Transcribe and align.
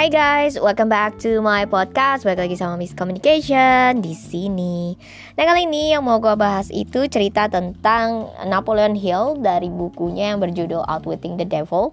Hai 0.00 0.08
guys, 0.08 0.56
welcome 0.56 0.88
back 0.88 1.20
to 1.20 1.44
my 1.44 1.68
podcast. 1.68 2.24
Balik 2.24 2.48
lagi 2.48 2.56
sama 2.56 2.80
Miss 2.80 2.96
Communication 2.96 4.00
di 4.00 4.16
sini. 4.16 4.96
Nah 5.36 5.44
kali 5.44 5.68
ini 5.68 5.92
yang 5.92 6.08
mau 6.08 6.16
gue 6.16 6.32
bahas 6.40 6.72
itu 6.72 7.04
cerita 7.04 7.52
tentang 7.52 8.32
Napoleon 8.48 8.96
Hill 8.96 9.44
dari 9.44 9.68
bukunya 9.68 10.32
yang 10.32 10.40
berjudul 10.40 10.88
Outwitting 10.88 11.36
the 11.36 11.44
Devil. 11.44 11.92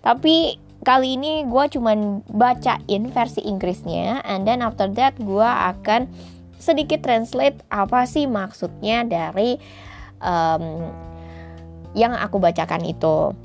Tapi 0.00 0.56
kali 0.88 1.20
ini 1.20 1.44
gue 1.44 1.64
cuman 1.68 2.24
bacain 2.32 3.12
versi 3.12 3.44
Inggrisnya, 3.44 4.24
and 4.24 4.48
then 4.48 4.64
after 4.64 4.88
that 4.96 5.12
gue 5.20 5.44
akan 5.44 6.08
sedikit 6.56 7.04
translate 7.04 7.60
apa 7.68 8.08
sih 8.08 8.24
maksudnya 8.24 9.04
dari 9.04 9.60
um, 10.24 10.88
yang 11.92 12.16
aku 12.16 12.40
bacakan 12.40 12.88
itu. 12.88 13.36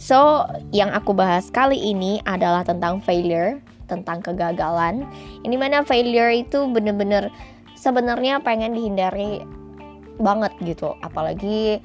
So, 0.00 0.48
yang 0.72 0.96
aku 0.96 1.12
bahas 1.12 1.52
kali 1.52 1.76
ini 1.76 2.24
adalah 2.24 2.64
tentang 2.64 3.04
failure, 3.04 3.60
tentang 3.84 4.24
kegagalan. 4.24 5.04
Ini 5.44 5.60
mana 5.60 5.84
failure 5.84 6.32
itu 6.32 6.64
bener-bener 6.72 7.28
sebenarnya 7.76 8.40
pengen 8.40 8.72
dihindari 8.72 9.44
banget 10.16 10.56
gitu. 10.64 10.96
Apalagi 11.04 11.84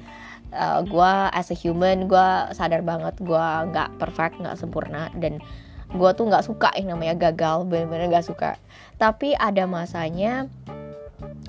uh, 0.56 0.80
eh, 0.80 0.80
gue 0.88 1.12
as 1.36 1.52
a 1.52 1.56
human, 1.60 2.08
gue 2.08 2.28
sadar 2.56 2.80
banget 2.80 3.12
gue 3.20 3.46
nggak 3.68 4.00
perfect, 4.00 4.40
nggak 4.40 4.56
sempurna 4.56 5.12
dan 5.20 5.36
gue 5.92 6.10
tuh 6.16 6.24
nggak 6.24 6.48
suka 6.48 6.72
yang 6.72 6.96
namanya 6.96 7.28
gagal, 7.28 7.68
bener-bener 7.68 8.08
nggak 8.16 8.28
suka. 8.32 8.56
Tapi 8.96 9.36
ada 9.36 9.68
masanya 9.68 10.48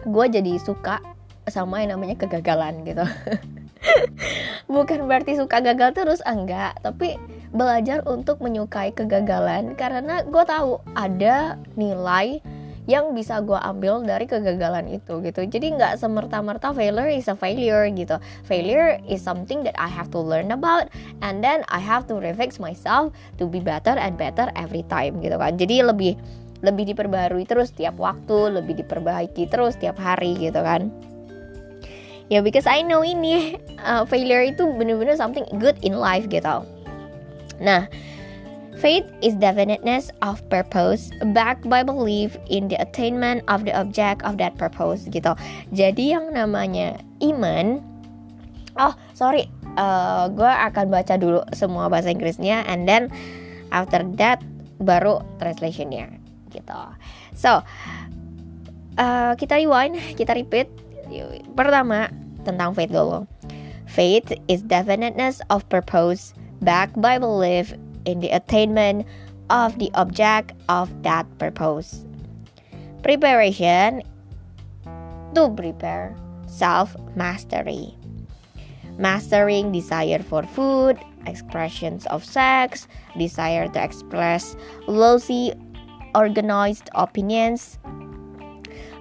gue 0.04 0.26
jadi 0.28 0.60
suka 0.60 1.00
sama 1.48 1.80
yang 1.80 1.96
namanya 1.96 2.20
kegagalan 2.20 2.84
gitu. 2.84 3.08
bukan 4.74 5.08
berarti 5.08 5.40
suka 5.40 5.64
gagal 5.64 5.96
terus 5.96 6.22
enggak. 6.24 6.78
Tapi 6.82 7.18
belajar 7.52 8.04
untuk 8.06 8.44
menyukai 8.44 8.92
kegagalan 8.92 9.74
karena 9.80 10.24
gue 10.28 10.44
tahu 10.44 10.84
ada 10.94 11.56
nilai 11.80 12.44
yang 12.88 13.12
bisa 13.12 13.44
gue 13.44 13.60
ambil 13.60 14.00
dari 14.08 14.24
kegagalan 14.26 14.88
itu 14.88 15.20
gitu. 15.20 15.44
Jadi 15.44 15.76
nggak 15.76 16.00
semerta-merta 16.00 16.72
failure 16.72 17.12
is 17.12 17.28
a 17.28 17.36
failure 17.36 17.84
gitu. 17.92 18.16
Failure 18.48 19.04
is 19.04 19.20
something 19.20 19.68
that 19.68 19.76
I 19.76 19.92
have 19.92 20.08
to 20.16 20.20
learn 20.24 20.56
about 20.56 20.88
and 21.20 21.44
then 21.44 21.68
I 21.68 21.84
have 21.84 22.08
to 22.08 22.16
refix 22.16 22.64
myself 22.64 23.12
to 23.38 23.44
be 23.46 23.60
better 23.60 23.94
and 24.00 24.16
better 24.16 24.48
every 24.56 24.88
time 24.88 25.20
gitu 25.20 25.36
kan. 25.36 25.60
Jadi 25.60 25.84
lebih 25.84 26.16
lebih 26.66 26.90
diperbarui 26.96 27.46
terus 27.46 27.70
tiap 27.76 28.02
waktu 28.02 28.50
lebih 28.50 28.82
diperbaiki 28.82 29.46
terus 29.46 29.78
tiap 29.78 30.02
hari 30.02 30.34
gitu 30.42 30.58
kan 30.58 30.90
ya 32.28 32.44
because 32.44 32.68
I 32.68 32.84
know 32.84 33.04
ini 33.04 33.60
uh, 33.84 34.04
failure 34.08 34.44
itu 34.44 34.68
bener-bener 34.76 35.16
something 35.16 35.48
good 35.60 35.80
in 35.84 35.96
life 36.00 36.28
gitu 36.28 36.64
nah 37.58 37.88
Faith 38.78 39.10
is 39.26 39.34
definiteness 39.34 40.14
of 40.22 40.38
purpose 40.54 41.10
backed 41.34 41.66
by 41.66 41.82
belief 41.82 42.38
in 42.46 42.70
the 42.70 42.78
attainment 42.78 43.42
of 43.50 43.66
the 43.66 43.74
object 43.74 44.22
of 44.22 44.38
that 44.38 44.54
purpose 44.62 45.10
gitu. 45.10 45.34
Jadi 45.74 46.14
yang 46.14 46.30
namanya 46.30 47.02
iman, 47.26 47.82
oh 48.78 48.94
sorry, 49.18 49.50
uh, 49.82 50.30
gue 50.30 50.46
akan 50.46 50.94
baca 50.94 51.18
dulu 51.18 51.42
semua 51.58 51.90
bahasa 51.90 52.14
Inggrisnya, 52.14 52.70
and 52.70 52.86
then 52.86 53.10
after 53.74 54.06
that 54.22 54.46
baru 54.78 55.26
translationnya 55.42 56.14
gitu. 56.54 56.82
So 57.34 57.66
uh, 59.02 59.34
kita 59.42 59.58
rewind, 59.58 59.98
kita 60.14 60.38
repeat 60.38 60.70
Pertama, 61.56 62.12
tentang 62.44 62.76
faith 62.76 62.92
dulu. 62.92 63.26
Faith 63.88 64.36
is 64.52 64.62
definiteness 64.62 65.40
of 65.50 65.64
purpose 65.72 66.36
backed 66.62 67.00
by 67.00 67.18
belief 67.18 67.74
in 68.06 68.20
the 68.20 68.30
attainment 68.32 69.08
of 69.50 69.80
the 69.80 69.92
object 69.96 70.52
of 70.68 70.92
that 71.04 71.26
purpose. 71.40 72.04
Preparation 73.04 74.04
to 75.36 75.50
prepare 75.56 76.16
self 76.48 76.96
mastery. 77.16 77.96
Mastering 78.98 79.72
desire 79.72 80.20
for 80.26 80.42
food, 80.42 80.98
expressions 81.28 82.08
of 82.08 82.26
sex, 82.26 82.88
desire 83.16 83.68
to 83.70 83.80
express 83.84 84.58
loosely 84.88 85.54
organized 86.16 86.90
opinions, 86.96 87.78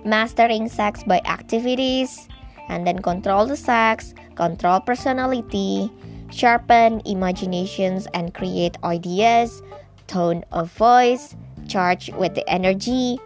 mastering 0.06 0.68
sex 0.68 1.02
by 1.04 1.20
activities, 1.26 2.28
and 2.68 2.86
then 2.86 3.02
control 3.02 3.46
the 3.46 3.56
sex, 3.56 4.14
control 4.34 4.80
personality, 4.80 5.90
sharpen 6.30 7.02
imaginations 7.04 8.06
and 8.14 8.32
create 8.32 8.76
ideas, 8.84 9.62
tone 10.06 10.44
of 10.52 10.70
voice, 10.72 11.34
charge 11.68 12.10
with 12.14 12.34
the 12.34 12.48
energy, 12.48 13.18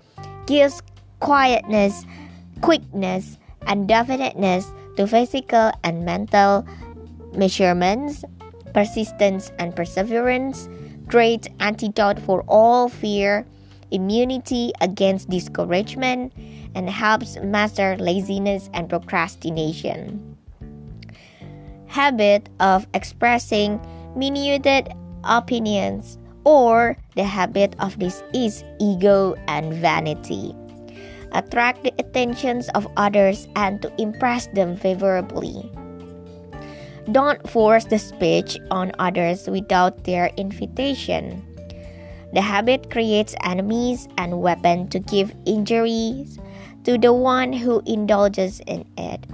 gives 0.46 0.82
quietness, 1.20 2.04
quickness, 2.60 3.38
and 3.66 3.86
definiteness 3.86 4.72
to 4.96 5.06
physical 5.06 5.70
and 5.84 6.04
mental 6.04 6.66
measurements, 7.34 8.24
persistence 8.72 9.52
and 9.58 9.76
perseverance, 9.76 10.68
great 11.06 11.48
antidote 11.60 12.18
for 12.20 12.42
all 12.48 12.88
fear, 12.88 13.46
immunity 13.90 14.72
against 14.80 15.28
discouragement, 15.28 16.32
and 16.74 16.88
helps 16.88 17.36
master 17.42 17.96
laziness 17.98 18.70
and 18.74 18.88
procrastination. 18.88 20.36
Habit 21.86 22.48
of 22.60 22.86
expressing 22.94 23.80
minuted 24.14 24.92
opinions 25.24 26.18
or 26.44 26.96
the 27.16 27.24
habit 27.24 27.74
of 27.80 27.98
this 27.98 28.22
is 28.32 28.64
ego 28.80 29.34
and 29.48 29.74
vanity. 29.74 30.54
Attract 31.32 31.84
the 31.84 31.92
attentions 31.98 32.68
of 32.70 32.86
others 32.96 33.46
and 33.56 33.82
to 33.82 33.92
impress 34.00 34.46
them 34.48 34.76
favorably. 34.76 35.70
Don't 37.12 37.48
force 37.48 37.84
the 37.84 37.98
speech 37.98 38.58
on 38.70 38.92
others 38.98 39.48
without 39.48 40.04
their 40.04 40.30
invitation. 40.36 41.42
The 42.32 42.40
habit 42.40 42.90
creates 42.90 43.34
enemies 43.42 44.06
and 44.16 44.40
weapons 44.40 44.90
to 44.90 45.00
give 45.00 45.34
injuries 45.46 46.38
to 46.84 46.98
the 46.98 47.12
one 47.12 47.52
who 47.52 47.82
indulges 47.86 48.60
in 48.66 48.84
it. 48.96 49.24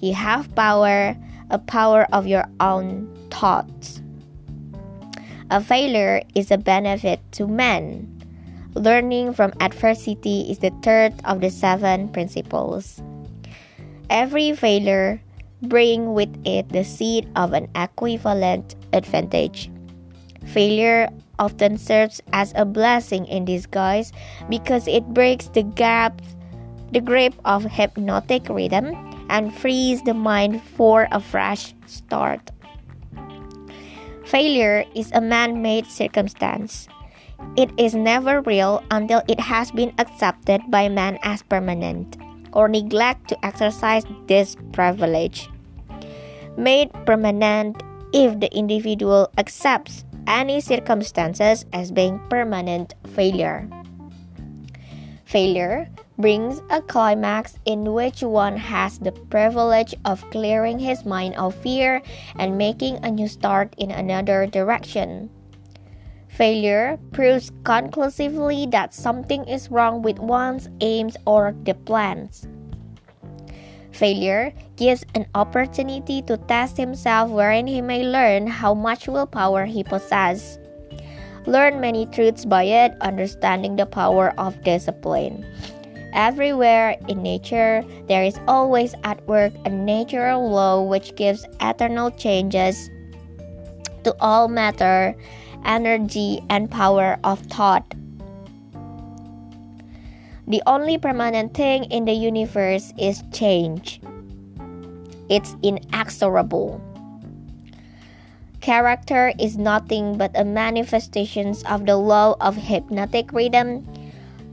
You 0.00 0.14
have 0.14 0.54
power, 0.54 1.16
a 1.50 1.58
power 1.58 2.06
of 2.12 2.26
your 2.26 2.44
own 2.60 3.08
thoughts. 3.30 4.02
A 5.50 5.60
failure 5.60 6.22
is 6.34 6.50
a 6.50 6.58
benefit 6.58 7.20
to 7.32 7.46
men. 7.46 8.06
Learning 8.74 9.32
from 9.32 9.52
adversity 9.60 10.50
is 10.50 10.58
the 10.58 10.72
third 10.82 11.14
of 11.24 11.40
the 11.40 11.50
seven 11.50 12.08
principles. 12.10 13.02
Every 14.10 14.52
failure 14.52 15.20
brings 15.62 16.08
with 16.08 16.30
it 16.46 16.68
the 16.68 16.84
seed 16.84 17.28
of 17.34 17.52
an 17.52 17.68
equivalent 17.74 18.76
advantage. 18.92 19.70
Failure 20.46 21.08
often 21.38 21.78
serves 21.78 22.20
as 22.32 22.52
a 22.54 22.64
blessing 22.64 23.26
in 23.26 23.44
disguise 23.44 24.12
because 24.48 24.86
it 24.86 25.04
breaks 25.14 25.48
the 25.48 25.62
gaps 25.62 26.36
the 26.92 27.00
grip 27.00 27.34
of 27.44 27.64
hypnotic 27.64 28.48
rhythm 28.48 28.94
and 29.28 29.54
frees 29.54 30.02
the 30.02 30.14
mind 30.14 30.62
for 30.62 31.08
a 31.12 31.20
fresh 31.20 31.74
start. 31.86 32.50
Failure 34.24 34.84
is 34.94 35.10
a 35.12 35.20
man 35.20 35.62
made 35.62 35.86
circumstance. 35.86 36.88
It 37.56 37.70
is 37.78 37.94
never 37.94 38.40
real 38.42 38.82
until 38.90 39.22
it 39.28 39.40
has 39.40 39.70
been 39.70 39.94
accepted 39.98 40.60
by 40.68 40.88
man 40.88 41.18
as 41.22 41.42
permanent 41.42 42.16
or 42.52 42.68
neglect 42.68 43.28
to 43.28 43.44
exercise 43.44 44.04
this 44.26 44.56
privilege. 44.72 45.48
Made 46.56 46.92
permanent 47.06 47.80
if 48.12 48.40
the 48.40 48.52
individual 48.56 49.30
accepts 49.38 50.04
any 50.26 50.60
circumstances 50.60 51.64
as 51.72 51.92
being 51.92 52.20
permanent 52.28 52.94
failure. 53.14 53.68
Failure 55.24 55.88
brings 56.18 56.60
a 56.70 56.82
climax 56.82 57.56
in 57.64 57.94
which 57.94 58.22
one 58.22 58.56
has 58.56 58.98
the 58.98 59.12
privilege 59.30 59.94
of 60.04 60.28
clearing 60.30 60.78
his 60.78 61.06
mind 61.06 61.34
of 61.36 61.54
fear 61.54 62.02
and 62.36 62.58
making 62.58 62.98
a 63.04 63.10
new 63.10 63.28
start 63.28 63.72
in 63.78 63.90
another 63.90 64.46
direction. 64.46 65.30
Failure 66.26 66.98
proves 67.12 67.50
conclusively 67.64 68.66
that 68.66 68.92
something 68.92 69.44
is 69.44 69.70
wrong 69.70 70.02
with 70.02 70.18
one's 70.18 70.68
aims 70.80 71.16
or 71.26 71.54
the 71.64 71.74
plans. 71.74 72.46
Failure 73.90 74.52
gives 74.76 75.04
an 75.14 75.26
opportunity 75.34 76.22
to 76.22 76.36
test 76.46 76.76
himself 76.76 77.30
wherein 77.30 77.66
he 77.66 77.80
may 77.80 78.04
learn 78.04 78.46
how 78.46 78.74
much 78.74 79.08
willpower 79.08 79.64
he 79.64 79.82
possesses. 79.82 80.58
Learn 81.46 81.80
many 81.80 82.06
truths 82.06 82.44
by 82.44 82.64
it, 82.64 82.94
understanding 83.00 83.74
the 83.74 83.86
power 83.86 84.34
of 84.38 84.62
discipline. 84.62 85.46
Everywhere 86.12 86.96
in 87.08 87.22
nature, 87.22 87.84
there 88.08 88.24
is 88.24 88.38
always 88.48 88.94
at 89.04 89.26
work 89.26 89.52
a 89.64 89.70
natural 89.70 90.50
law 90.50 90.82
which 90.82 91.14
gives 91.16 91.46
eternal 91.60 92.10
changes 92.10 92.90
to 94.04 94.14
all 94.20 94.48
matter 94.48 95.14
energy, 95.64 96.40
and 96.48 96.70
power 96.70 97.18
of 97.24 97.40
thought. 97.52 97.84
The 100.46 100.62
only 100.66 100.96
permanent 100.96 101.54
thing 101.54 101.84
in 101.92 102.06
the 102.06 102.12
universe 102.12 102.92
is 102.98 103.22
change. 103.32 104.00
It's 105.28 105.54
inexorable. 105.62 106.80
Character 108.60 109.32
is 109.38 109.56
nothing 109.56 110.16
but 110.16 110.32
a 110.34 110.44
manifestation 110.44 111.54
of 111.68 111.84
the 111.86 111.96
law 111.96 112.36
of 112.40 112.56
hypnotic 112.56 113.32
rhythm. 113.32 113.86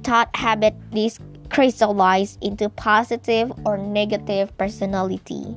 Thought 0.03 0.29
habit 0.35 0.75
is 0.93 1.19
crystallized 1.49 2.37
into 2.43 2.69
positive 2.69 3.51
or 3.65 3.77
negative 3.77 4.55
personality. 4.57 5.55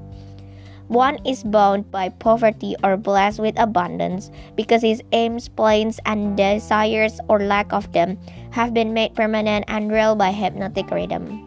One 0.88 1.18
is 1.26 1.44
bound 1.44 1.90
by 1.90 2.08
poverty 2.08 2.74
or 2.82 2.96
blessed 2.96 3.40
with 3.40 3.58
abundance 3.60 4.30
because 4.56 4.80
his 4.80 5.02
aims, 5.12 5.46
plans, 5.46 6.00
and 6.06 6.34
desires 6.34 7.20
or 7.28 7.40
lack 7.40 7.72
of 7.74 7.92
them 7.92 8.18
have 8.52 8.72
been 8.72 8.94
made 8.94 9.14
permanent 9.14 9.66
and 9.68 9.92
real 9.92 10.16
by 10.16 10.32
hypnotic 10.32 10.90
rhythm. 10.90 11.44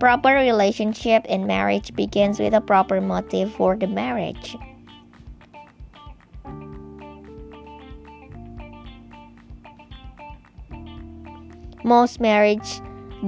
Proper 0.00 0.34
relationship 0.34 1.24
in 1.26 1.46
marriage 1.46 1.94
begins 1.94 2.40
with 2.40 2.52
a 2.52 2.60
proper 2.60 3.00
motive 3.00 3.54
for 3.54 3.76
the 3.76 3.86
marriage. 3.86 4.56
Most 11.84 12.20
marriage 12.20 12.80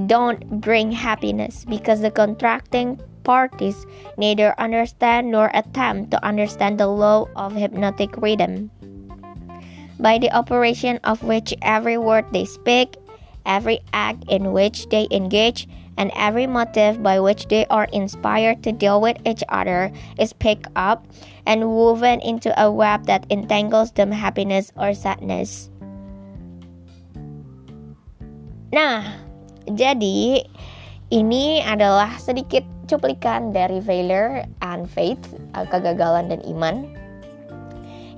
don't 0.07 0.61
bring 0.61 0.93
happiness 0.93 1.65
because 1.69 2.01
the 2.01 2.11
contracting 2.11 3.01
parties 3.25 3.87
neither 4.17 4.55
understand 4.59 5.31
nor 5.31 5.51
attempt 5.55 6.11
to 6.11 6.25
understand 6.25 6.79
the 6.79 6.87
law 6.87 7.29
of 7.37 7.55
hypnotic 7.55 8.17
rhythm, 8.17 8.71
by 10.01 10.19
the 10.19 10.31
operation 10.33 10.99
of 11.05 11.23
which 11.23 11.55
every 11.63 11.99
word 11.99 12.25
they 12.33 12.45
speak, 12.45 12.97
every 13.47 13.81
act 13.93 14.25
in 14.29 14.53
which 14.53 14.89
they 14.89 15.07
engage, 15.11 15.69
and 15.99 16.11
every 16.17 16.47
motive 16.47 17.03
by 17.03 17.21
which 17.21 17.47
they 17.49 17.67
are 17.67 17.87
inspired 17.93 18.63
to 18.63 18.73
deal 18.73 19.01
with 19.01 19.17
each 19.27 19.45
other 19.51 19.93
is 20.19 20.33
picked 20.33 20.67
up 20.75 21.07
and 21.47 21.69
woven 21.69 22.19
into 22.21 22.51
a 22.61 22.71
web 22.71 23.05
that 23.07 23.27
entangles 23.31 23.93
them 23.93 24.11
happiness 24.11 24.73
or 24.77 24.95
sadness. 24.95 25.71
Nah, 28.73 29.05
jadi 29.71 30.43
ini 31.13 31.61
adalah 31.61 32.17
sedikit 32.17 32.65
cuplikan 32.89 33.53
dari 33.53 33.79
failure 33.85 34.49
and 34.65 34.89
faith, 34.89 35.21
uh, 35.53 35.69
kegagalan 35.69 36.33
dan 36.33 36.41
iman. 36.49 36.89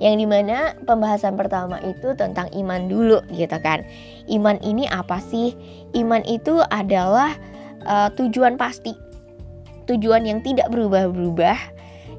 Yang 0.03 0.15
di 0.23 0.27
mana 0.27 0.75
pembahasan 0.87 1.39
pertama 1.39 1.79
itu 1.83 2.15
tentang 2.19 2.51
iman 2.55 2.91
dulu 2.91 3.23
gitu 3.35 3.55
kan. 3.63 3.87
Iman 4.27 4.59
ini 4.63 4.91
apa 4.91 5.23
sih? 5.23 5.55
Iman 5.95 6.23
itu 6.27 6.63
adalah 6.71 7.35
uh, 7.87 8.11
tujuan 8.19 8.59
pasti, 8.59 8.95
tujuan 9.87 10.27
yang 10.27 10.43
tidak 10.43 10.71
berubah-berubah, 10.75 11.59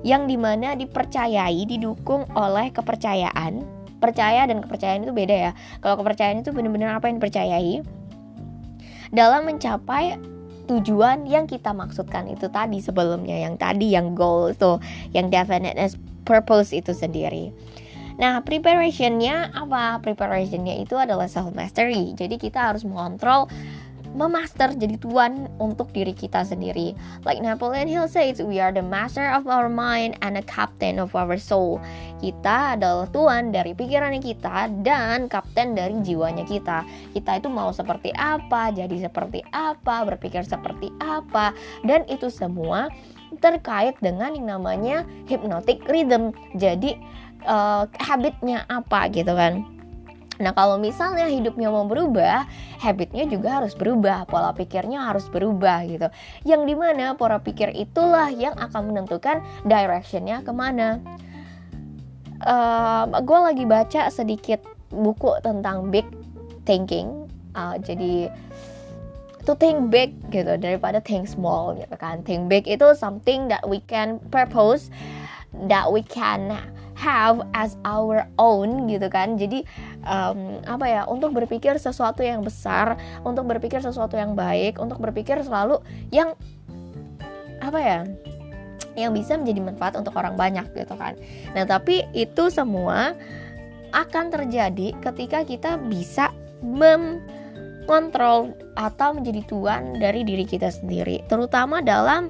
yang 0.08 0.28
di 0.28 0.40
mana 0.40 0.76
dipercayai, 0.76 1.68
didukung 1.68 2.24
oleh 2.36 2.72
kepercayaan. 2.72 3.64
Percaya 4.00 4.44
dan 4.48 4.60
kepercayaan 4.64 5.08
itu 5.08 5.16
beda 5.16 5.36
ya. 5.36 5.52
Kalau 5.84 6.00
kepercayaan 6.00 6.44
itu 6.44 6.52
benar-benar 6.56 7.00
apa 7.00 7.08
yang 7.08 7.18
dipercayai 7.20 7.84
dalam 9.16 9.48
mencapai 9.48 10.20
tujuan 10.68 11.24
yang 11.30 11.48
kita 11.48 11.72
maksudkan 11.72 12.28
itu 12.28 12.52
tadi 12.52 12.84
sebelumnya 12.84 13.38
yang 13.38 13.56
tadi 13.56 13.94
yang 13.96 14.12
goal 14.18 14.52
itu 14.52 14.82
yang 15.16 15.32
definiteness 15.32 15.96
purpose 16.26 16.74
itu 16.74 16.92
sendiri 16.92 17.54
Nah, 18.16 18.40
preparationnya 18.48 19.52
apa? 19.52 20.00
Preparationnya 20.00 20.80
itu 20.80 20.96
adalah 20.96 21.28
self 21.28 21.52
mastery. 21.52 22.16
Jadi 22.16 22.40
kita 22.40 22.72
harus 22.72 22.88
mengontrol 22.88 23.52
memaster 24.16 24.72
jadi 24.72 24.96
tuan 24.98 25.52
untuk 25.60 25.92
diri 25.92 26.16
kita 26.16 26.48
sendiri. 26.48 26.96
Like 27.28 27.44
Napoleon 27.44 27.92
Hill 27.92 28.08
says, 28.08 28.40
we 28.40 28.64
are 28.64 28.72
the 28.72 28.82
master 28.82 29.28
of 29.28 29.46
our 29.46 29.68
mind 29.68 30.16
and 30.24 30.40
the 30.40 30.46
captain 30.48 30.98
of 30.98 31.12
our 31.14 31.36
soul. 31.36 31.84
Kita 32.24 32.80
adalah 32.80 33.12
tuan 33.12 33.52
dari 33.52 33.76
pikirannya 33.76 34.24
kita 34.24 34.72
dan 34.82 35.28
kapten 35.28 35.76
dari 35.76 36.00
jiwanya 36.00 36.48
kita. 36.48 36.88
Kita 37.12 37.44
itu 37.44 37.52
mau 37.52 37.76
seperti 37.76 38.16
apa, 38.16 38.72
jadi 38.72 39.12
seperti 39.12 39.44
apa, 39.52 40.08
berpikir 40.08 40.48
seperti 40.48 40.90
apa, 41.04 41.52
dan 41.84 42.08
itu 42.08 42.32
semua 42.32 42.88
terkait 43.44 44.00
dengan 44.00 44.32
yang 44.32 44.48
namanya 44.48 45.04
hypnotic 45.28 45.84
rhythm. 45.92 46.32
Jadi 46.56 46.96
uh, 47.44 47.84
habitnya 48.00 48.64
apa 48.72 49.12
gitu 49.12 49.36
kan? 49.36 49.75
Nah, 50.36 50.52
kalau 50.52 50.76
misalnya 50.76 51.32
hidupnya 51.32 51.72
mau 51.72 51.88
berubah, 51.88 52.44
habitnya 52.84 53.24
juga 53.24 53.64
harus 53.64 53.72
berubah, 53.72 54.28
pola 54.28 54.52
pikirnya 54.52 55.08
harus 55.08 55.32
berubah 55.32 55.88
gitu. 55.88 56.08
Yang 56.44 56.62
di 56.68 56.76
mana 56.76 57.16
pola 57.16 57.40
pikir 57.40 57.72
itulah 57.72 58.28
yang 58.32 58.56
akan 58.60 58.92
menentukan 58.92 59.40
directionnya 59.64 60.44
ke 60.44 60.52
mana. 60.52 61.00
Uh, 62.44 63.08
gue 63.24 63.40
lagi 63.40 63.64
baca 63.64 64.12
sedikit 64.12 64.60
buku 64.92 65.40
tentang 65.40 65.88
big 65.88 66.06
thinking, 66.68 67.32
uh, 67.56 67.80
jadi 67.80 68.28
to 69.48 69.56
think 69.56 69.88
big 69.88 70.12
gitu 70.36 70.60
daripada 70.60 71.00
think 71.00 71.32
small 71.32 71.78
gitu 71.80 71.96
kan. 71.96 72.26
Think 72.28 72.52
big 72.52 72.68
itu 72.68 72.92
something 72.98 73.48
that 73.48 73.64
we 73.64 73.80
can 73.88 74.20
purpose, 74.36 74.92
that 75.72 75.88
we 75.88 76.04
can 76.04 76.52
have 76.96 77.44
as 77.52 77.76
our 77.84 78.26
own 78.40 78.88
gitu 78.88 79.12
kan. 79.12 79.36
Jadi 79.36 79.68
um, 80.08 80.64
apa 80.66 80.86
ya 80.88 81.02
untuk 81.06 81.36
berpikir 81.36 81.76
sesuatu 81.78 82.24
yang 82.24 82.42
besar 82.42 82.96
untuk 83.28 83.46
berpikir 83.46 83.84
sesuatu 83.84 84.16
yang 84.16 84.34
baik 84.34 84.80
untuk 84.80 84.98
berpikir 85.04 85.38
selalu 85.44 85.84
yang 86.10 86.34
apa 87.60 87.80
ya 87.80 88.00
yang 88.96 89.12
bisa 89.12 89.36
menjadi 89.36 89.60
manfaat 89.60 89.94
untuk 90.00 90.16
orang 90.16 90.40
banyak 90.40 90.66
gitu 90.72 90.96
kan. 90.96 91.20
Nah 91.52 91.68
tapi 91.68 92.08
itu 92.16 92.48
semua 92.48 93.14
akan 93.92 94.32
terjadi 94.32 94.96
ketika 95.04 95.44
kita 95.48 95.80
bisa 95.88 96.32
mengontrol 96.64 98.52
atau 98.76 99.16
menjadi 99.16 99.42
tuan 99.48 100.00
dari 100.00 100.28
diri 100.28 100.44
kita 100.44 100.68
sendiri 100.68 101.24
terutama 101.32 101.80
dalam 101.80 102.28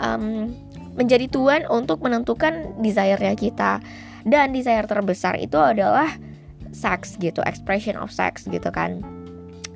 um, 0.00 0.48
menjadi 0.94 1.26
tuan 1.30 1.66
untuk 1.70 2.02
menentukan 2.02 2.78
desire-nya 2.80 3.34
kita. 3.34 3.82
Dan 4.24 4.56
desire 4.56 4.88
terbesar 4.88 5.36
itu 5.36 5.60
adalah 5.60 6.08
sex 6.72 7.20
gitu, 7.20 7.44
expression 7.44 8.00
of 8.00 8.08
sex 8.08 8.48
gitu 8.48 8.72
kan. 8.72 9.04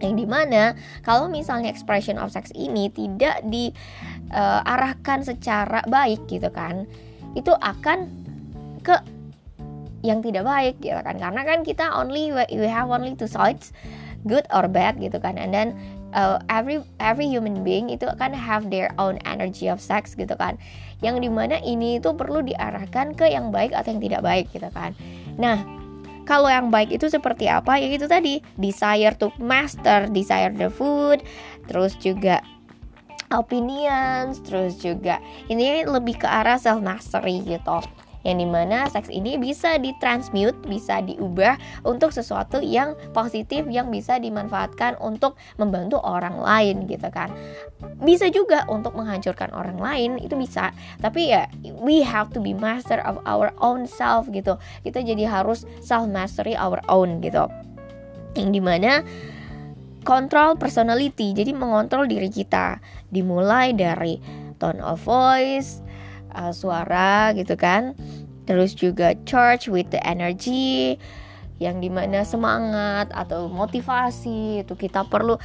Yang 0.00 0.24
di 0.24 0.26
mana 0.30 0.72
kalau 1.04 1.28
misalnya 1.28 1.68
expression 1.68 2.16
of 2.16 2.32
sex 2.32 2.48
ini 2.56 2.88
tidak 2.88 3.44
diarahkan 3.44 5.18
uh, 5.20 5.26
secara 5.26 5.84
baik 5.84 6.24
gitu 6.30 6.48
kan, 6.48 6.88
itu 7.36 7.52
akan 7.60 8.08
ke 8.80 8.96
yang 10.06 10.22
tidak 10.22 10.46
baik 10.46 10.78
gitu 10.78 10.98
kan 11.02 11.18
karena 11.18 11.42
kan 11.42 11.66
kita 11.66 11.90
only 11.90 12.30
we 12.30 12.70
have 12.70 12.86
only 12.86 13.18
two 13.18 13.26
sides 13.26 13.74
good 14.26 14.46
or 14.54 14.70
bad 14.70 14.94
gitu 15.02 15.18
kan 15.18 15.34
and 15.34 15.50
then 15.50 15.74
uh, 16.12 16.38
every 16.48 16.80
every 17.00 17.28
human 17.28 17.64
being 17.64 17.88
itu 17.92 18.06
akan 18.08 18.32
have 18.32 18.68
their 18.72 18.92
own 18.96 19.18
energy 19.28 19.66
of 19.68 19.80
sex 19.82 20.14
gitu 20.14 20.32
kan. 20.36 20.56
Yang 21.04 21.26
di 21.26 21.30
mana 21.30 21.56
ini 21.62 21.98
itu 21.98 22.12
perlu 22.14 22.42
diarahkan 22.44 23.14
ke 23.14 23.28
yang 23.30 23.50
baik 23.50 23.72
atau 23.74 23.94
yang 23.94 24.02
tidak 24.02 24.22
baik 24.22 24.46
gitu 24.52 24.68
kan. 24.72 24.92
Nah 25.36 25.64
kalau 26.28 26.52
yang 26.52 26.68
baik 26.68 26.92
itu 26.92 27.08
seperti 27.08 27.48
apa? 27.48 27.80
Ya 27.80 27.88
itu 27.88 28.04
tadi 28.04 28.44
desire 28.60 29.16
to 29.16 29.32
master 29.40 30.08
desire 30.12 30.52
the 30.52 30.68
food 30.68 31.24
terus 31.68 31.96
juga 32.00 32.40
opinions 33.28 34.40
terus 34.40 34.80
juga 34.80 35.20
ini 35.52 35.84
lebih 35.84 36.24
ke 36.24 36.28
arah 36.28 36.56
self 36.56 36.80
mastery 36.80 37.44
gitu 37.44 37.84
yang 38.26 38.42
di 38.42 38.48
mana 38.48 38.90
seks 38.90 39.10
ini 39.10 39.38
bisa 39.38 39.78
ditransmute, 39.78 40.58
bisa 40.66 40.98
diubah 41.02 41.54
untuk 41.86 42.10
sesuatu 42.10 42.58
yang 42.58 42.98
positif 43.14 43.66
yang 43.70 43.90
bisa 43.94 44.18
dimanfaatkan 44.18 44.98
untuk 44.98 45.38
membantu 45.56 46.02
orang 46.02 46.38
lain 46.38 46.86
gitu 46.90 47.06
kan. 47.14 47.30
Bisa 48.02 48.26
juga 48.30 48.66
untuk 48.66 48.98
menghancurkan 48.98 49.54
orang 49.54 49.78
lain 49.78 50.10
itu 50.18 50.34
bisa, 50.34 50.74
tapi 50.98 51.30
ya 51.30 51.46
we 51.78 52.02
have 52.02 52.34
to 52.34 52.42
be 52.42 52.50
master 52.50 52.98
of 53.06 53.22
our 53.28 53.54
own 53.62 53.86
self 53.86 54.26
gitu. 54.34 54.58
Kita 54.82 54.98
jadi 55.02 55.30
harus 55.30 55.62
self 55.78 56.10
mastery 56.10 56.58
our 56.58 56.82
own 56.90 57.22
gitu. 57.22 57.46
Yang 58.34 58.50
di 58.50 58.62
mana 58.62 58.92
kontrol 60.02 60.56
personality, 60.56 61.36
jadi 61.36 61.52
mengontrol 61.54 62.08
diri 62.08 62.32
kita 62.32 62.80
dimulai 63.12 63.74
dari 63.76 64.18
tone 64.58 64.82
of 64.82 65.02
voice, 65.06 65.84
uh, 66.34 66.52
suara 66.52 67.32
gitu 67.36 67.54
kan. 67.54 67.94
Terus 68.48 68.72
juga 68.72 69.12
charge 69.28 69.68
with 69.68 69.92
the 69.92 70.00
energy 70.08 70.96
yang 71.58 71.82
di 71.82 71.90
mana 71.90 72.22
semangat 72.22 73.10
atau 73.10 73.50
motivasi 73.50 74.62
itu 74.62 74.74
kita 74.78 75.02
perlu 75.10 75.36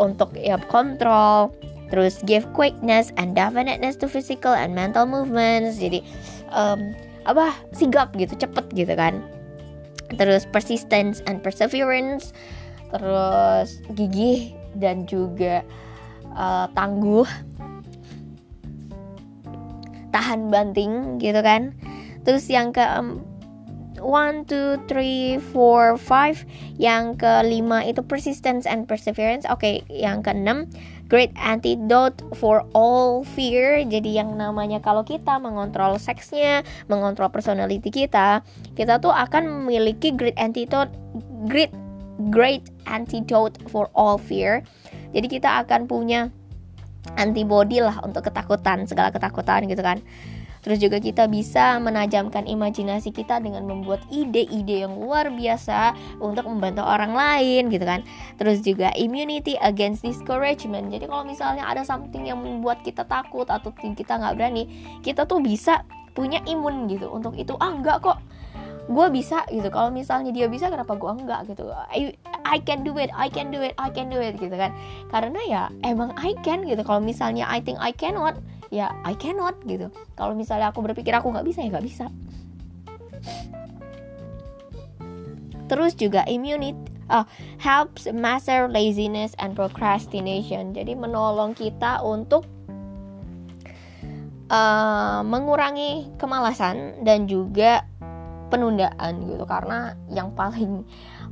untuk 0.00 0.32
ya 0.32 0.56
kontrol 0.72 1.52
terus 1.92 2.20
give 2.24 2.44
quickness 2.52 3.12
and 3.16 3.36
definiteness 3.36 3.96
to 3.96 4.08
physical 4.08 4.52
and 4.52 4.74
mental 4.74 5.04
movements. 5.08 5.80
Jadi 5.80 6.04
um, 6.52 6.92
apa 7.28 7.52
sigap 7.76 8.12
gitu 8.16 8.36
cepet 8.36 8.64
gitu 8.74 8.92
kan. 8.96 9.24
Terus 10.16 10.48
persistence 10.48 11.20
and 11.28 11.44
perseverance. 11.44 12.32
Terus 12.88 13.84
gigih 13.92 14.56
dan 14.80 15.04
juga 15.04 15.60
uh, 16.32 16.68
tangguh 16.72 17.28
tahan 20.10 20.48
banting 20.48 21.20
gitu 21.22 21.40
kan 21.40 21.76
terus 22.26 22.48
yang 22.50 22.74
ke 22.74 22.82
um, 22.82 23.24
one, 24.00 24.46
two, 24.46 24.78
three, 24.86 25.38
four, 25.52 25.98
five. 25.98 26.46
Yang 26.78 27.18
kelima 27.22 27.84
itu 27.86 28.00
persistence 28.02 28.64
and 28.64 28.86
perseverance. 28.86 29.44
Oke, 29.50 29.58
okay, 29.58 29.74
yang 29.90 30.22
keenam 30.22 30.70
great 31.10 31.32
antidote 31.40 32.20
for 32.36 32.64
all 32.72 33.24
fear. 33.24 33.82
Jadi 33.82 34.20
yang 34.20 34.36
namanya 34.38 34.78
kalau 34.78 35.02
kita 35.02 35.40
mengontrol 35.40 35.98
seksnya, 35.98 36.62
mengontrol 36.86 37.32
personality 37.32 37.90
kita, 37.90 38.44
kita 38.76 39.00
tuh 39.02 39.12
akan 39.12 39.64
memiliki 39.64 40.14
great 40.14 40.36
antidote, 40.38 40.92
great 41.48 41.72
great 42.34 42.66
antidote 42.90 43.56
for 43.70 43.90
all 43.94 44.18
fear. 44.18 44.62
Jadi 45.14 45.40
kita 45.40 45.64
akan 45.64 45.88
punya 45.88 46.28
antibody 47.16 47.80
lah 47.80 48.02
untuk 48.04 48.28
ketakutan 48.28 48.84
segala 48.84 49.08
ketakutan 49.14 49.64
gitu 49.70 49.80
kan. 49.80 50.02
Terus 50.58 50.82
juga 50.82 50.98
kita 50.98 51.30
bisa 51.30 51.78
menajamkan 51.78 52.44
imajinasi 52.44 53.14
kita 53.14 53.38
dengan 53.38 53.64
membuat 53.64 54.02
ide-ide 54.10 54.84
yang 54.84 54.98
luar 54.98 55.30
biasa 55.30 55.94
untuk 56.18 56.44
membantu 56.50 56.82
orang 56.82 57.14
lain 57.14 57.70
gitu 57.70 57.86
kan. 57.86 58.02
Terus 58.36 58.60
juga 58.60 58.90
immunity 58.98 59.54
against 59.62 60.02
discouragement. 60.02 60.90
Jadi 60.90 61.06
kalau 61.06 61.24
misalnya 61.24 61.64
ada 61.64 61.86
something 61.86 62.26
yang 62.26 62.42
membuat 62.42 62.82
kita 62.82 63.06
takut 63.06 63.46
atau 63.46 63.70
kita 63.72 64.18
nggak 64.18 64.34
berani 64.34 64.68
kita 65.00 65.24
tuh 65.24 65.38
bisa 65.38 65.86
punya 66.12 66.42
imun 66.44 66.90
gitu 66.90 67.06
untuk 67.06 67.38
itu. 67.38 67.54
Ah 67.62 67.70
enggak 67.70 68.02
kok 68.02 68.18
gue 68.88 69.06
bisa 69.12 69.44
gitu. 69.52 69.68
Kalau 69.68 69.92
misalnya 69.92 70.32
dia 70.32 70.48
bisa 70.48 70.72
kenapa 70.72 70.96
gue 70.96 71.12
enggak 71.12 71.44
gitu? 71.52 71.68
I, 71.92 72.16
I 72.48 72.58
can 72.64 72.80
do 72.80 72.96
it 72.96 73.12
I 73.12 73.28
can 73.28 73.52
do 73.52 73.60
it 73.60 73.76
I 73.76 73.92
can 73.92 74.08
do 74.08 74.18
it 74.18 74.40
gitu 74.40 74.56
kan. 74.56 74.72
Karena 75.12 75.40
ya 75.44 75.62
emang 75.84 76.16
I 76.16 76.32
can 76.40 76.64
gitu. 76.64 76.80
Kalau 76.80 77.04
misalnya 77.04 77.44
I 77.46 77.60
think 77.60 77.76
I 77.78 77.92
cannot 77.92 78.40
ya 78.72 78.96
I 79.04 79.12
cannot 79.12 79.60
gitu. 79.68 79.92
Kalau 80.16 80.32
misalnya 80.32 80.72
aku 80.72 80.80
berpikir 80.80 81.12
aku 81.12 81.28
nggak 81.28 81.44
bisa 81.44 81.60
ya 81.60 81.68
nggak 81.68 81.86
bisa. 81.86 82.08
Terus 85.68 85.92
juga 85.92 86.24
immunity 86.24 86.80
uh, 87.12 87.28
helps 87.60 88.08
master 88.08 88.72
laziness 88.72 89.36
and 89.36 89.52
procrastination. 89.52 90.72
Jadi 90.72 90.96
menolong 90.96 91.52
kita 91.52 92.00
untuk 92.00 92.48
uh, 94.48 95.20
mengurangi 95.24 96.08
kemalasan 96.16 97.04
dan 97.04 97.28
juga 97.28 97.84
penundaan 98.48 99.24
gitu. 99.24 99.44
Karena 99.44 99.94
yang 100.12 100.32
paling 100.34 100.84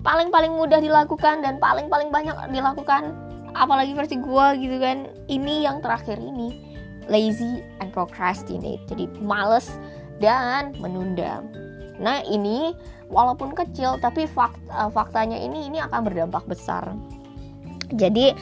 paling 0.06 0.28
paling 0.30 0.52
mudah 0.54 0.78
dilakukan 0.78 1.42
dan 1.42 1.58
paling 1.58 1.88
paling 1.90 2.08
banyak 2.12 2.36
dilakukan 2.52 3.12
apalagi 3.56 3.96
versi 3.96 4.20
gue 4.20 4.46
gitu 4.60 4.76
kan 4.78 5.08
ini 5.26 5.64
yang 5.64 5.80
terakhir 5.80 6.20
ini. 6.20 6.52
Lazy 7.06 7.62
and 7.78 7.94
procrastinate 7.94 8.82
jadi 8.90 9.06
males 9.22 9.70
dan 10.18 10.74
menunda. 10.82 11.38
Nah 12.02 12.20
ini 12.26 12.74
walaupun 13.06 13.54
kecil 13.54 13.96
tapi 14.02 14.26
uh, 14.34 14.90
faktanya 14.90 15.38
ini 15.38 15.70
ini 15.70 15.78
akan 15.80 16.02
berdampak 16.02 16.42
besar. 16.50 16.92
Jadi 17.94 18.34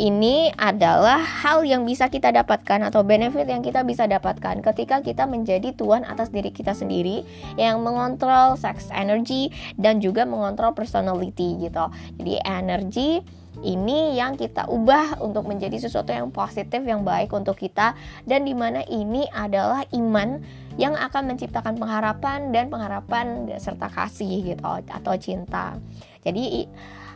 ini 0.00 0.48
adalah 0.56 1.20
hal 1.20 1.60
yang 1.68 1.84
bisa 1.84 2.08
kita 2.08 2.32
dapatkan 2.32 2.88
atau 2.88 3.04
benefit 3.04 3.44
yang 3.44 3.60
kita 3.60 3.84
bisa 3.84 4.08
dapatkan 4.08 4.64
ketika 4.64 5.04
kita 5.04 5.28
menjadi 5.28 5.76
tuan 5.76 6.08
atas 6.08 6.32
diri 6.32 6.48
kita 6.48 6.72
sendiri 6.72 7.20
yang 7.60 7.84
mengontrol 7.84 8.56
sex 8.56 8.88
energy 8.96 9.52
dan 9.76 10.00
juga 10.00 10.24
mengontrol 10.24 10.72
personality 10.72 11.60
gitu. 11.60 11.84
Jadi 12.16 12.40
energi 12.48 13.20
ini 13.60 14.16
yang 14.16 14.40
kita 14.40 14.72
ubah 14.72 15.20
untuk 15.20 15.44
menjadi 15.44 15.76
sesuatu 15.76 16.16
yang 16.16 16.32
positif 16.32 16.80
yang 16.80 17.04
baik 17.04 17.28
untuk 17.36 17.60
kita 17.60 17.92
dan 18.24 18.48
di 18.48 18.56
mana 18.56 18.80
ini 18.88 19.28
adalah 19.36 19.84
iman 19.92 20.40
yang 20.80 20.96
akan 20.96 21.28
menciptakan 21.28 21.76
pengharapan 21.76 22.48
dan 22.56 22.72
pengharapan 22.72 23.52
serta 23.60 23.92
kasih 23.92 24.56
gitu 24.56 24.64
atau 24.64 25.12
cinta. 25.20 25.76
Jadi 26.24 26.64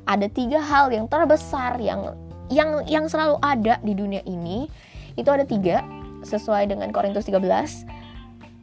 ada 0.05 0.29
tiga 0.29 0.61
hal 0.61 0.93
yang 0.93 1.09
terbesar 1.09 1.81
yang 1.81 2.13
yang 2.53 2.85
yang 2.85 3.09
selalu 3.09 3.41
ada 3.41 3.81
di 3.81 3.97
dunia 3.97 4.21
ini 4.29 4.69
itu 5.15 5.29
ada 5.31 5.47
tiga 5.47 5.81
sesuai 6.25 6.73
dengan 6.73 6.91
Korintus 6.91 7.29
13 7.29 7.45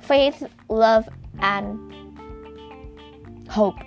faith, 0.01 0.43
love, 0.67 1.07
and 1.39 1.77
hope. 3.47 3.77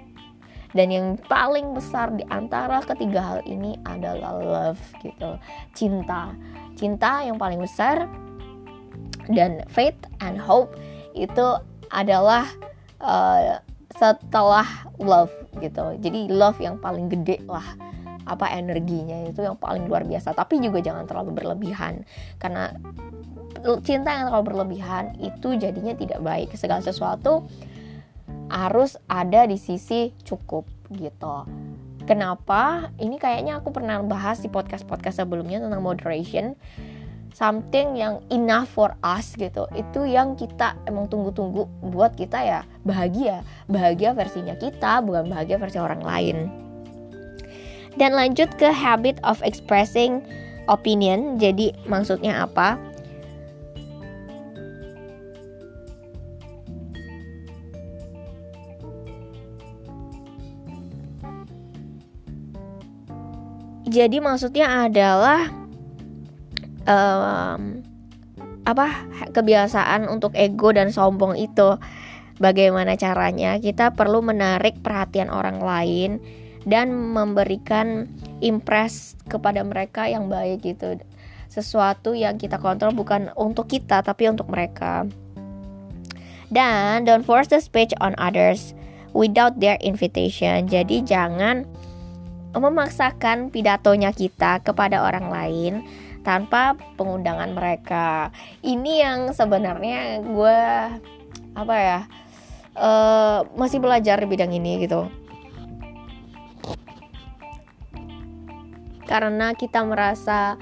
Dan 0.75 0.91
yang 0.91 1.07
paling 1.31 1.75
besar 1.75 2.11
di 2.11 2.27
antara 2.35 2.83
ketiga 2.83 3.23
hal 3.23 3.41
ini 3.47 3.79
adalah 3.87 4.35
love 4.35 4.81
gitu. 5.03 5.39
Cinta. 5.75 6.35
Cinta 6.75 7.23
yang 7.23 7.39
paling 7.39 7.63
besar 7.63 8.11
dan 9.31 9.63
faith 9.71 9.99
and 10.19 10.35
hope 10.39 10.75
itu 11.15 11.47
adalah 11.95 12.51
uh, 12.99 13.63
setelah 13.95 14.67
love 14.99 15.31
gitu. 15.63 15.95
Jadi 16.03 16.27
love 16.27 16.59
yang 16.59 16.75
paling 16.83 17.07
gede 17.07 17.39
lah 17.47 17.79
apa 18.25 18.49
energinya 18.53 19.29
itu 19.29 19.45
yang 19.45 19.57
paling 19.57 19.85
luar 19.89 20.05
biasa. 20.05 20.33
Tapi 20.33 20.61
juga 20.61 20.81
jangan 20.81 21.05
terlalu 21.05 21.37
berlebihan. 21.37 22.05
Karena 22.41 22.73
cinta 23.85 24.13
yang 24.13 24.29
terlalu 24.29 24.45
berlebihan 24.53 25.17
itu 25.21 25.57
jadinya 25.57 25.97
tidak 25.97 26.21
baik. 26.21 26.53
Segala 26.57 26.85
sesuatu 26.85 27.45
harus 28.53 29.01
ada 29.09 29.49
di 29.49 29.57
sisi 29.57 30.13
cukup 30.25 30.69
gitu. 30.93 31.49
Kenapa? 32.05 32.93
Ini 33.01 33.17
kayaknya 33.17 33.65
aku 33.65 33.73
pernah 33.73 33.97
bahas 34.05 34.45
di 34.45 34.53
podcast 34.53 34.85
podcast 34.85 35.25
sebelumnya 35.25 35.65
tentang 35.65 35.81
moderation. 35.81 36.53
Something 37.35 37.99
yang 37.99 38.23
enough 38.31 38.71
for 38.71 38.95
us 39.03 39.35
gitu. 39.35 39.67
Itu 39.75 40.07
yang 40.07 40.39
kita 40.39 40.79
emang 40.87 41.11
tunggu-tunggu 41.11 41.67
buat 41.91 42.15
kita 42.15 42.39
ya 42.47 42.61
bahagia. 42.87 43.43
Bahagia 43.67 44.15
versinya 44.15 44.55
kita 44.55 45.03
bukan 45.03 45.27
bahagia 45.33 45.59
versi 45.59 45.81
orang 45.83 46.05
lain 46.05 46.64
dan 47.95 48.15
lanjut 48.15 48.51
ke 48.59 48.71
habit 48.71 49.19
of 49.23 49.39
expressing 49.47 50.23
opinion. 50.67 51.39
Jadi 51.39 51.75
maksudnya 51.87 52.47
apa? 52.47 52.79
Jadi 63.85 64.19
maksudnya 64.19 64.91
adalah 64.91 65.47
um, 66.83 67.79
apa 68.67 69.07
kebiasaan 69.31 70.11
untuk 70.11 70.35
ego 70.35 70.75
dan 70.75 70.91
sombong 70.91 71.39
itu. 71.39 71.79
Bagaimana 72.43 72.99
caranya? 72.99 73.55
Kita 73.63 73.95
perlu 73.95 74.19
menarik 74.19 74.83
perhatian 74.83 75.31
orang 75.31 75.63
lain 75.63 76.19
dan 76.65 76.93
memberikan 76.93 78.09
impress 78.41 79.17
kepada 79.29 79.61
mereka 79.65 80.09
yang 80.09 80.29
baik 80.29 80.65
gitu. 80.65 80.97
Sesuatu 81.53 82.17
yang 82.17 82.41
kita 82.41 82.59
kontrol 82.59 82.97
bukan 82.97 83.31
untuk 83.37 83.71
kita 83.71 84.01
tapi 84.01 84.27
untuk 84.27 84.49
mereka. 84.51 85.07
Dan 86.51 87.05
don't 87.07 87.25
force 87.25 87.49
the 87.53 87.61
speech 87.61 87.93
on 88.01 88.17
others 88.17 88.75
without 89.15 89.57
their 89.61 89.79
invitation. 89.85 90.67
Jadi 90.67 91.05
jangan 91.05 91.69
memaksakan 92.55 93.51
pidatonya 93.51 94.15
kita 94.15 94.63
kepada 94.63 95.03
orang 95.03 95.27
lain 95.31 95.73
tanpa 96.25 96.79
pengundangan 96.97 97.53
mereka. 97.53 98.31
Ini 98.65 98.93
yang 99.05 99.19
sebenarnya 99.35 100.23
gue 100.25 100.61
apa 101.55 101.75
ya 101.79 102.01
uh, 102.79 103.47
masih 103.55 103.79
belajar 103.79 104.19
di 104.19 104.27
bidang 104.27 104.51
ini 104.51 104.83
gitu 104.83 105.07
karena 109.05 109.53
kita 109.55 109.85
merasa 109.85 110.57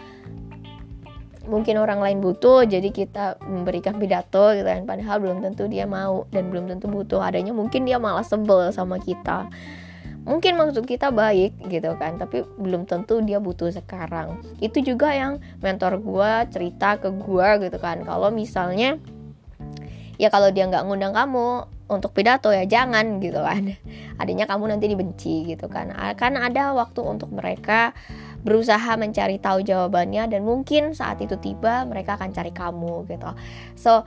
mungkin 1.47 1.75
orang 1.83 1.99
lain 1.99 2.19
butuh 2.23 2.63
jadi 2.63 2.87
kita 2.95 3.43
memberikan 3.43 3.99
pidato 3.99 4.55
gitu 4.55 4.67
kan. 4.67 4.87
Padahal 4.87 5.19
belum 5.19 5.43
tentu 5.43 5.67
dia 5.67 5.87
mau 5.87 6.27
dan 6.31 6.51
belum 6.51 6.71
tentu 6.71 6.87
butuh. 6.87 7.23
Adanya 7.23 7.51
mungkin 7.51 7.87
dia 7.87 7.99
malah 7.99 8.23
sebel 8.23 8.71
sama 8.71 9.03
kita. 9.03 9.51
Mungkin 10.23 10.55
maksud 10.55 10.87
kita 10.87 11.11
baik 11.11 11.67
gitu 11.67 11.99
kan 11.99 12.15
tapi 12.15 12.47
belum 12.47 12.87
tentu 12.87 13.19
dia 13.27 13.43
butuh 13.43 13.75
sekarang. 13.75 14.39
Itu 14.63 14.79
juga 14.79 15.11
yang 15.11 15.43
mentor 15.59 15.99
gue 15.99 16.33
cerita 16.55 16.95
ke 17.03 17.11
gue 17.11 17.49
gitu 17.67 17.79
kan. 17.83 18.07
Kalau 18.07 18.31
misalnya 18.31 19.03
ya 20.23 20.31
kalau 20.31 20.55
dia 20.55 20.71
nggak 20.71 20.87
ngundang 20.87 21.11
kamu 21.11 21.67
untuk 21.91 22.15
pidato 22.15 22.55
ya 22.55 22.63
jangan 22.63 23.19
gitu 23.19 23.43
kan. 23.43 23.75
Adanya 24.23 24.47
kamu 24.47 24.79
nanti 24.79 24.87
dibenci 24.87 25.43
gitu 25.51 25.67
kan. 25.67 25.91
Kan 26.15 26.39
ada 26.39 26.71
waktu 26.71 27.03
untuk 27.03 27.35
mereka 27.35 27.91
berusaha 28.43 28.99
mencari 28.99 29.39
tahu 29.39 29.63
jawabannya 29.63 30.27
dan 30.31 30.43
mungkin 30.43 30.93
saat 30.95 31.23
itu 31.23 31.39
tiba 31.39 31.87
mereka 31.87 32.19
akan 32.19 32.35
cari 32.35 32.51
kamu 32.51 33.07
gitu. 33.07 33.31
So 33.79 34.03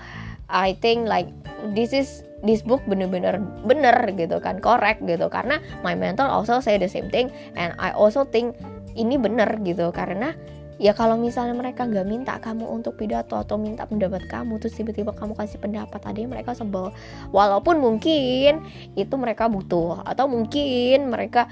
I 0.52 0.78
think 0.78 1.10
like 1.10 1.32
this 1.74 1.96
is 1.96 2.22
this 2.46 2.62
book 2.62 2.84
bener-bener 2.86 3.42
bener 3.66 3.96
gitu 4.14 4.38
kan 4.44 4.60
correct 4.62 5.02
gitu. 5.08 5.32
Karena 5.32 5.64
my 5.82 5.98
mentor 5.98 6.28
also 6.28 6.60
say 6.62 6.78
the 6.78 6.92
same 6.92 7.10
thing 7.10 7.32
and 7.58 7.74
I 7.80 7.96
also 7.96 8.28
think 8.28 8.54
ini 8.94 9.16
bener 9.18 9.50
gitu. 9.64 9.90
Karena 9.96 10.36
ya 10.76 10.92
kalau 10.92 11.16
misalnya 11.16 11.56
mereka 11.56 11.88
nggak 11.88 12.04
minta 12.04 12.36
kamu 12.44 12.68
untuk 12.68 13.00
pidato 13.00 13.40
atau 13.40 13.56
minta 13.56 13.88
pendapat 13.88 14.28
kamu 14.28 14.60
terus 14.60 14.76
tiba-tiba 14.76 15.16
kamu 15.16 15.32
kasih 15.34 15.58
pendapat 15.64 16.00
tadi 16.04 16.28
mereka 16.28 16.52
sebel. 16.52 16.92
Walaupun 17.32 17.80
mungkin 17.80 18.68
itu 19.00 19.16
mereka 19.16 19.48
butuh 19.48 20.04
atau 20.04 20.28
mungkin 20.28 21.08
mereka 21.08 21.48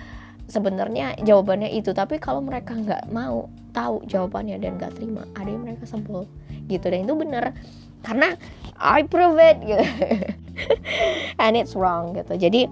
sebenarnya 0.53 1.17
jawabannya 1.25 1.73
itu. 1.73 1.89
Tapi 1.89 2.21
kalau 2.21 2.45
mereka 2.45 2.77
nggak 2.77 3.09
mau 3.09 3.49
tahu 3.73 4.05
jawabannya 4.05 4.61
dan 4.61 4.77
nggak 4.77 4.93
terima 5.01 5.25
ada 5.33 5.49
yang 5.49 5.65
mereka 5.65 5.89
sebel 5.89 6.29
gitu. 6.69 6.85
Dan 6.85 7.09
itu 7.09 7.17
bener 7.17 7.57
karena 8.05 8.37
I 8.77 9.01
prove 9.01 9.41
it 9.41 9.57
gitu. 9.65 9.85
And 11.41 11.57
it's 11.57 11.73
wrong 11.73 12.13
gitu. 12.13 12.37
Jadi 12.37 12.69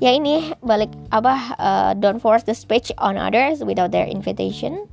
ya 0.00 0.10
ini 0.16 0.56
balik 0.64 0.90
apa 1.12 1.54
uh, 1.60 1.90
don't 1.94 2.18
force 2.18 2.48
the 2.48 2.56
speech 2.56 2.88
on 2.96 3.20
others 3.20 3.60
without 3.60 3.92
their 3.92 4.08
invitation. 4.08 4.88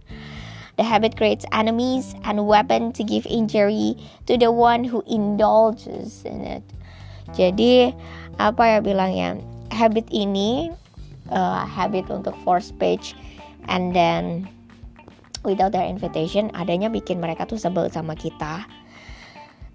The 0.80 0.88
habit 0.88 1.20
creates 1.20 1.44
enemies 1.52 2.16
and 2.24 2.48
weapon 2.48 2.96
to 2.96 3.04
give 3.04 3.28
injury 3.28 4.00
to 4.32 4.40
the 4.40 4.48
one 4.48 4.88
who 4.88 5.04
indulges 5.12 6.24
in 6.24 6.40
it. 6.40 6.64
Jadi 7.36 7.92
apa 8.40 8.64
ya 8.64 8.80
bilangnya? 8.80 9.44
Habit 9.76 10.08
ini 10.10 10.72
uh, 11.32 11.64
habit 11.66 12.10
untuk 12.10 12.36
force 12.44 12.70
speech 12.70 13.18
and 13.68 13.94
then 13.94 14.46
without 15.44 15.72
their 15.72 15.88
invitation 15.88 16.52
adanya 16.58 16.92
bikin 16.92 17.22
mereka 17.22 17.48
tuh 17.48 17.58
sebel 17.58 17.88
sama 17.90 18.14
kita 18.18 18.68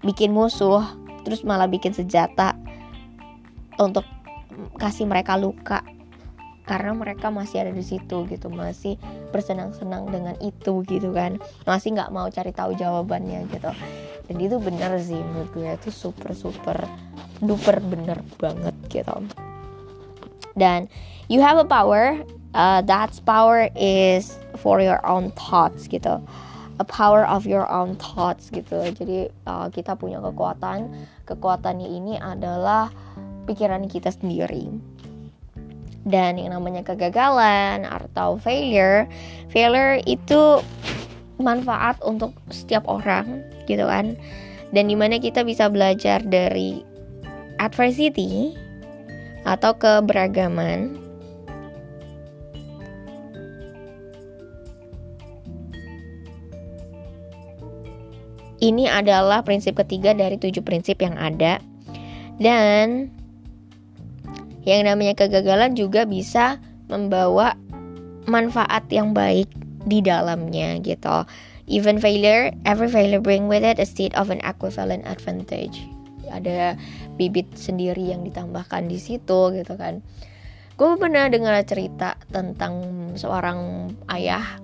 bikin 0.05 0.31
musuh 0.31 0.85
terus 1.25 1.41
malah 1.41 1.65
bikin 1.65 1.91
senjata 1.91 2.53
untuk 3.81 4.05
kasih 4.77 5.09
mereka 5.09 5.35
luka 5.35 5.81
karena 6.65 6.97
mereka 6.97 7.29
masih 7.29 7.61
ada 7.61 7.71
di 7.73 7.85
situ 7.85 8.25
gitu 8.25 8.49
masih 8.49 8.97
bersenang-senang 9.29 10.09
dengan 10.09 10.33
itu 10.41 10.81
gitu 10.89 11.13
kan 11.13 11.37
masih 11.69 11.93
nggak 11.93 12.09
mau 12.09 12.25
cari 12.29 12.49
tahu 12.49 12.73
jawabannya 12.73 13.45
gitu. 13.53 13.69
Dan 14.25 14.41
itu 14.41 14.57
bener 14.57 14.97
sih 14.97 15.21
menurut 15.21 15.53
gue 15.53 15.69
itu 15.69 15.93
super 15.93 16.33
super 16.33 16.81
duper 17.37 17.77
bener 17.85 18.25
banget 18.41 18.73
gitu 18.89 19.44
dan 20.55 20.87
you 21.27 21.43
have 21.43 21.59
a 21.59 21.67
power 21.67 22.19
uh, 22.55 22.81
that 22.87 23.11
power 23.27 23.69
is 23.75 24.39
for 24.57 24.79
your 24.79 25.03
own 25.05 25.29
thoughts 25.35 25.85
gitu. 25.91 26.23
A 26.79 26.83
power 26.87 27.23
of 27.23 27.47
your 27.47 27.67
own 27.71 27.95
thoughts 27.99 28.51
gitu. 28.51 28.83
Jadi 28.95 29.31
uh, 29.47 29.71
kita 29.71 29.95
punya 29.95 30.19
kekuatan. 30.19 30.91
Kekuatannya 31.23 31.87
ini 31.87 32.19
adalah 32.19 32.91
pikiran 33.47 33.87
kita 33.87 34.11
sendiri. 34.11 34.71
Dan 36.05 36.37
yang 36.37 36.53
namanya 36.53 36.83
kegagalan 36.83 37.87
atau 37.87 38.37
failure 38.37 39.09
failure 39.49 39.97
itu 40.05 40.59
manfaat 41.39 41.97
untuk 42.03 42.35
setiap 42.51 42.83
orang 42.91 43.43
gitu 43.67 43.87
kan. 43.87 44.19
Dan 44.75 44.91
di 44.91 44.95
mana 44.99 45.15
kita 45.15 45.47
bisa 45.47 45.71
belajar 45.71 46.19
dari 46.27 46.83
adversity 47.63 48.64
atau 49.45 49.77
keberagaman 49.77 50.97
ini 58.59 58.89
adalah 58.89 59.45
prinsip 59.45 59.77
ketiga 59.77 60.17
dari 60.17 60.41
tujuh 60.41 60.65
prinsip 60.65 60.97
yang 61.05 61.15
ada 61.21 61.61
dan 62.41 63.13
yang 64.65 64.89
namanya 64.89 65.13
kegagalan 65.13 65.77
juga 65.77 66.09
bisa 66.09 66.57
membawa 66.89 67.53
manfaat 68.25 68.89
yang 68.89 69.13
baik 69.13 69.45
di 69.85 70.01
dalamnya 70.01 70.81
gitu. 70.81 71.23
Even 71.65 71.97
failure, 71.97 72.53
every 72.65 72.89
failure 72.89 73.21
bring 73.21 73.49
with 73.49 73.65
it 73.65 73.77
a 73.77 73.85
state 73.85 74.13
of 74.17 74.29
an 74.33 74.41
equivalent 74.45 75.05
advantage. 75.05 75.81
Ada 76.29 76.79
bibit 77.15 77.53
sendiri 77.57 78.11
yang 78.13 78.25
ditambahkan 78.25 78.85
di 78.85 78.97
situ 79.01 79.53
gitu 79.53 79.73
kan. 79.75 80.01
Gue 80.75 80.99
pernah 80.99 81.31
dengar 81.31 81.55
cerita 81.63 82.19
tentang 82.27 82.83
seorang 83.15 83.91
ayah. 84.11 84.59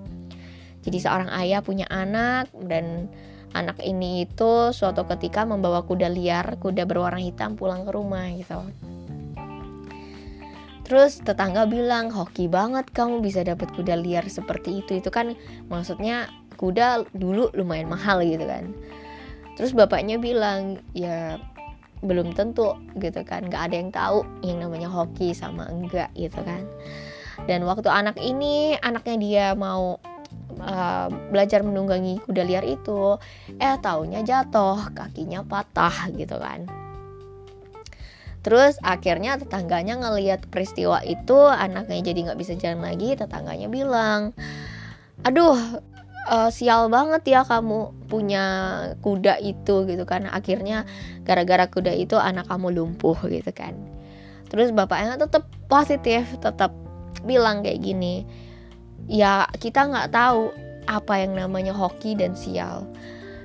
Jadi 0.82 0.98
seorang 0.98 1.30
ayah 1.32 1.64
punya 1.64 1.88
anak 1.88 2.52
dan 2.68 3.08
anak 3.56 3.80
ini 3.80 4.28
itu 4.28 4.72
suatu 4.76 5.08
ketika 5.08 5.48
membawa 5.48 5.84
kuda 5.84 6.12
liar, 6.12 6.60
kuda 6.60 6.84
berwarna 6.84 7.20
hitam 7.20 7.56
pulang 7.56 7.84
ke 7.88 7.92
rumah 7.92 8.28
gitu 8.32 8.60
Terus 10.92 11.24
tetangga 11.24 11.64
bilang, 11.64 12.12
hoki 12.12 12.52
banget 12.52 12.90
kamu 12.92 13.24
bisa 13.24 13.40
dapat 13.40 13.72
kuda 13.72 13.96
liar 13.96 14.28
seperti 14.28 14.84
itu. 14.84 15.00
Itu 15.00 15.08
kan 15.08 15.32
maksudnya 15.72 16.28
kuda 16.60 17.08
dulu 17.16 17.48
lumayan 17.56 17.88
mahal 17.88 18.20
gitu 18.20 18.44
kan. 18.44 18.76
Terus 19.56 19.72
bapaknya 19.72 20.20
bilang, 20.20 20.84
ya 20.92 21.40
belum 22.02 22.34
tentu 22.34 22.76
gitu 22.98 23.22
kan. 23.22 23.46
Gak 23.48 23.70
ada 23.70 23.74
yang 23.78 23.90
tahu 23.94 24.26
yang 24.42 24.58
namanya 24.60 24.90
hoki 24.90 25.32
sama 25.32 25.70
enggak 25.70 26.10
gitu 26.18 26.42
kan. 26.42 26.66
Dan 27.48 27.64
waktu 27.66 27.88
anak 27.88 28.20
ini, 28.20 28.76
anaknya 28.84 29.16
dia 29.18 29.46
mau 29.56 29.98
uh, 30.60 31.08
belajar 31.32 31.64
menunggangi 31.64 32.22
kuda 32.22 32.42
liar 32.44 32.62
itu, 32.62 33.16
eh 33.58 33.76
taunya 33.80 34.20
jatuh, 34.22 34.92
kakinya 34.94 35.42
patah 35.42 36.12
gitu 36.14 36.38
kan 36.38 36.68
Terus 38.42 38.74
akhirnya 38.82 39.38
tetangganya 39.38 40.02
ngeliat 40.02 40.50
peristiwa 40.50 40.98
itu 41.06 41.38
anaknya 41.46 42.02
jadi 42.02 42.18
nggak 42.30 42.40
bisa 42.42 42.58
jalan 42.58 42.82
lagi. 42.82 43.14
Tetangganya 43.14 43.70
bilang, 43.70 44.34
aduh 45.22 45.56
uh, 46.28 46.50
sial 46.52 46.90
banget 46.92 47.22
ya 47.26 47.40
kamu 47.42 47.94
punya 48.06 48.44
kuda 49.00 49.40
itu 49.42 49.88
gitu 49.88 50.04
kan. 50.04 50.28
Akhirnya 50.28 50.84
gara-gara 51.26 51.66
kuda 51.66 51.94
itu 51.94 52.18
anak 52.18 52.50
kamu 52.50 52.74
lumpuh 52.76 53.16
gitu 53.26 53.50
kan. 53.54 53.74
Terus 54.50 54.70
bapaknya 54.70 55.16
tetap 55.16 55.48
positif, 55.66 56.28
tetap 56.38 56.70
bilang 57.24 57.64
kayak 57.64 57.80
gini. 57.80 58.28
Ya 59.10 59.48
kita 59.58 59.88
nggak 59.88 60.12
tahu 60.12 60.52
apa 60.86 61.22
yang 61.22 61.38
namanya 61.38 61.72
hoki 61.72 62.14
dan 62.14 62.36
sial. 62.36 62.86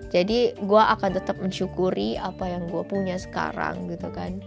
Jadi 0.07 0.55
gue 0.55 0.83
akan 0.83 1.19
tetap 1.19 1.35
mensyukuri 1.39 2.15
apa 2.15 2.47
yang 2.47 2.69
gue 2.71 2.83
punya 2.87 3.19
sekarang 3.19 3.91
gitu 3.91 4.07
kan 4.15 4.39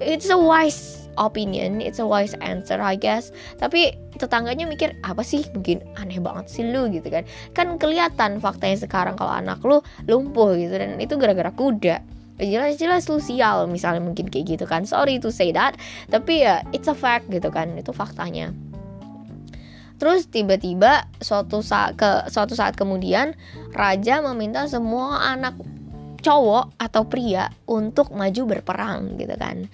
it's 0.00 0.30
a 0.30 0.38
wise 0.38 1.03
opinion, 1.16 1.80
it's 1.80 1.98
a 1.98 2.06
wise 2.06 2.34
answer 2.42 2.78
I 2.78 2.98
guess. 2.98 3.30
Tapi 3.58 3.94
tetangganya 4.18 4.64
mikir 4.68 4.94
apa 5.02 5.22
sih 5.26 5.42
mungkin 5.52 5.82
aneh 5.98 6.22
banget 6.22 6.46
sih 6.50 6.64
lu 6.66 6.90
gitu 6.90 7.06
kan. 7.10 7.24
Kan 7.56 7.76
kelihatan 7.78 8.38
faktanya 8.38 8.78
sekarang 8.78 9.18
kalau 9.18 9.34
anak 9.34 9.58
lu 9.62 9.82
lumpuh 10.06 10.54
gitu 10.54 10.74
dan 10.74 10.98
itu 10.98 11.18
gara-gara 11.18 11.50
kuda. 11.54 12.02
Jelas-jelas 12.34 13.06
lu 13.06 13.22
sial 13.22 13.70
misalnya 13.70 14.02
mungkin 14.02 14.26
kayak 14.26 14.58
gitu 14.58 14.64
kan. 14.66 14.82
Sorry 14.82 15.22
to 15.22 15.30
say 15.30 15.54
that, 15.54 15.78
tapi 16.10 16.42
ya 16.42 16.66
it's 16.74 16.90
a 16.90 16.96
fact 16.96 17.30
gitu 17.30 17.50
kan. 17.50 17.78
Itu 17.78 17.94
faktanya. 17.94 18.50
Terus 20.02 20.26
tiba-tiba 20.26 21.06
suatu 21.22 21.62
saat 21.62 21.94
ke 21.94 22.26
suatu 22.26 22.58
saat 22.58 22.74
kemudian 22.74 23.38
raja 23.70 24.18
meminta 24.26 24.66
semua 24.66 25.22
anak 25.22 25.54
cowok 26.24 26.80
atau 26.80 27.04
pria 27.04 27.52
untuk 27.68 28.08
maju 28.16 28.42
berperang 28.48 29.20
gitu 29.20 29.36
kan 29.36 29.68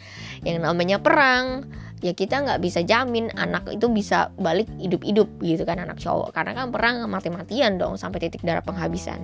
yang 0.47 0.65
namanya 0.65 1.01
perang 1.01 1.69
ya 2.01 2.17
kita 2.17 2.41
nggak 2.41 2.61
bisa 2.65 2.81
jamin 2.81 3.29
anak 3.37 3.69
itu 3.69 3.87
bisa 3.93 4.33
balik 4.41 4.67
hidup-hidup 4.81 5.29
gitu 5.45 5.63
kan 5.69 5.81
anak 5.81 6.01
cowok. 6.01 6.33
Karena 6.33 6.57
kan 6.57 6.73
perang 6.73 7.05
mati-matian 7.09 7.77
dong 7.77 8.01
sampai 8.01 8.19
titik 8.25 8.41
darah 8.45 8.65
penghabisan. 8.65 9.21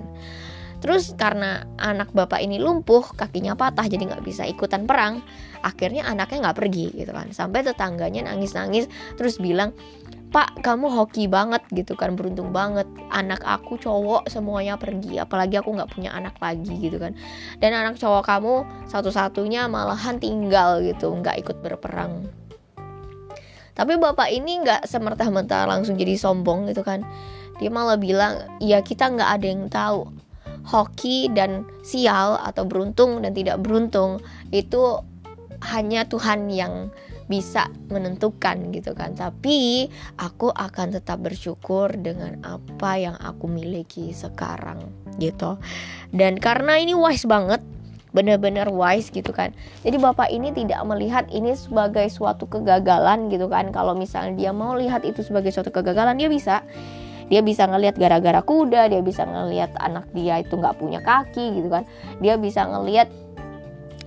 Terus 0.77 1.17
karena 1.17 1.65
anak 1.81 2.13
bapak 2.13 2.37
ini 2.37 2.61
lumpuh 2.61 3.01
kakinya 3.17 3.57
patah 3.57 3.89
jadi 3.89 4.13
nggak 4.13 4.21
bisa 4.21 4.45
ikutan 4.45 4.85
perang 4.85 5.25
akhirnya 5.65 6.05
anaknya 6.05 6.49
nggak 6.49 6.57
pergi 6.57 6.93
gitu 6.93 7.09
kan. 7.09 7.33
Sampai 7.33 7.65
tetangganya 7.65 8.29
nangis-nangis 8.29 8.85
terus 9.17 9.41
bilang 9.41 9.73
Pak 10.27 10.59
kamu 10.59 10.91
hoki 10.91 11.31
banget 11.31 11.63
gitu 11.71 11.95
kan 11.95 12.19
beruntung 12.19 12.51
banget. 12.51 12.83
Anak 13.07 13.47
aku 13.47 13.79
cowok 13.79 14.27
semuanya 14.27 14.75
pergi. 14.75 15.15
Apalagi 15.15 15.55
aku 15.55 15.71
nggak 15.71 15.87
punya 15.95 16.11
anak 16.11 16.35
lagi 16.43 16.75
gitu 16.83 16.99
kan. 16.99 17.15
Dan 17.63 17.71
anak 17.71 17.95
cowok 17.95 18.27
kamu 18.27 18.53
satu-satunya 18.91 19.71
malahan 19.71 20.19
tinggal 20.19 20.83
gitu 20.83 21.15
nggak 21.15 21.47
ikut 21.47 21.57
berperang. 21.63 22.27
Tapi 23.71 23.93
bapak 23.95 24.27
ini 24.33 24.67
nggak 24.67 24.89
semerta-merta 24.89 25.63
langsung 25.63 25.95
jadi 25.95 26.19
sombong 26.19 26.67
gitu 26.67 26.83
kan. 26.83 27.07
Dia 27.63 27.71
malah 27.71 27.95
bilang 27.95 28.59
ya 28.59 28.83
kita 28.83 29.07
nggak 29.07 29.29
ada 29.39 29.47
yang 29.47 29.63
tahu. 29.71 30.11
Hoki 30.67 31.31
dan 31.31 31.63
sial 31.79 32.35
atau 32.43 32.67
beruntung 32.67 33.23
dan 33.23 33.31
tidak 33.31 33.63
beruntung 33.63 34.19
itu 34.51 34.99
hanya 35.63 36.03
Tuhan 36.03 36.51
yang 36.51 36.91
bisa 37.27 37.67
menentukan 37.91 38.71
gitu 38.71 38.95
kan. 38.95 39.13
Tapi 39.13 39.87
aku 40.19 40.51
akan 40.51 40.95
tetap 40.95 41.21
bersyukur 41.21 41.91
dengan 41.95 42.39
apa 42.43 42.97
yang 42.97 43.15
aku 43.19 43.51
miliki 43.51 44.15
sekarang 44.15 44.87
gitu. 45.19 45.59
Dan 46.11 46.39
karena 46.39 46.79
ini 46.79 46.95
wise 46.95 47.27
banget 47.27 47.59
benar-benar 48.15 48.71
wise 48.71 49.11
gitu 49.11 49.35
kan. 49.35 49.51
Jadi 49.83 49.99
bapak 49.99 50.31
ini 50.31 50.49
tidak 50.55 50.81
melihat 50.87 51.27
ini 51.29 51.53
sebagai 51.53 52.07
suatu 52.07 52.47
kegagalan 52.47 53.27
gitu 53.27 53.51
kan. 53.51 53.69
Kalau 53.75 53.93
misalnya 53.93 54.33
dia 54.39 54.51
mau 54.55 54.73
lihat 54.73 55.03
itu 55.03 55.21
sebagai 55.21 55.51
suatu 55.51 55.69
kegagalan 55.69 56.17
dia 56.17 56.31
bisa. 56.31 56.63
Dia 57.27 57.43
bisa 57.43 57.67
ngelihat 57.67 57.99
gara-gara 57.99 58.39
kuda 58.39 58.87
dia 58.87 59.03
bisa 59.03 59.27
ngelihat 59.27 59.75
anak 59.83 60.07
dia 60.15 60.39
itu 60.39 60.55
nggak 60.55 60.79
punya 60.79 61.03
kaki 61.03 61.59
gitu 61.59 61.67
kan. 61.67 61.83
Dia 62.23 62.39
bisa 62.39 62.63
ngelihat 62.63 63.11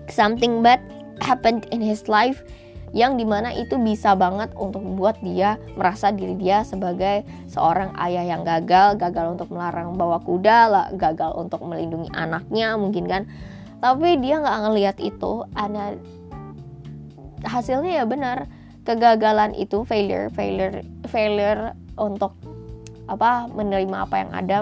something 0.08 0.64
bad 0.64 0.80
happened 1.20 1.68
in 1.68 1.84
his 1.84 2.08
life 2.08 2.40
yang 2.90 3.14
di 3.14 3.22
mana 3.22 3.54
itu 3.54 3.78
bisa 3.78 4.18
banget 4.18 4.50
untuk 4.58 4.82
buat 4.98 5.14
dia 5.22 5.62
merasa 5.78 6.10
diri 6.10 6.34
dia 6.34 6.66
sebagai 6.66 7.22
seorang 7.46 7.94
ayah 8.02 8.26
yang 8.26 8.42
gagal, 8.42 8.98
gagal 8.98 9.38
untuk 9.38 9.48
melarang 9.54 9.94
bawa 9.94 10.18
kuda, 10.18 10.58
lah, 10.66 10.86
gagal 10.98 11.34
untuk 11.38 11.62
melindungi 11.62 12.10
anaknya 12.10 12.74
mungkin 12.74 13.06
kan. 13.06 13.22
Tapi 13.78 14.18
dia 14.18 14.42
nggak 14.42 14.58
ngelihat 14.66 14.96
itu, 14.98 15.46
ada 15.54 15.94
hasilnya 17.46 18.02
ya 18.02 18.04
benar 18.04 18.50
kegagalan 18.84 19.54
itu 19.54 19.86
failure, 19.86 20.28
failure, 20.34 20.82
failure 21.08 21.72
untuk 21.96 22.34
apa 23.10 23.50
menerima 23.50 24.06
apa 24.06 24.16
yang 24.22 24.30
ada 24.32 24.58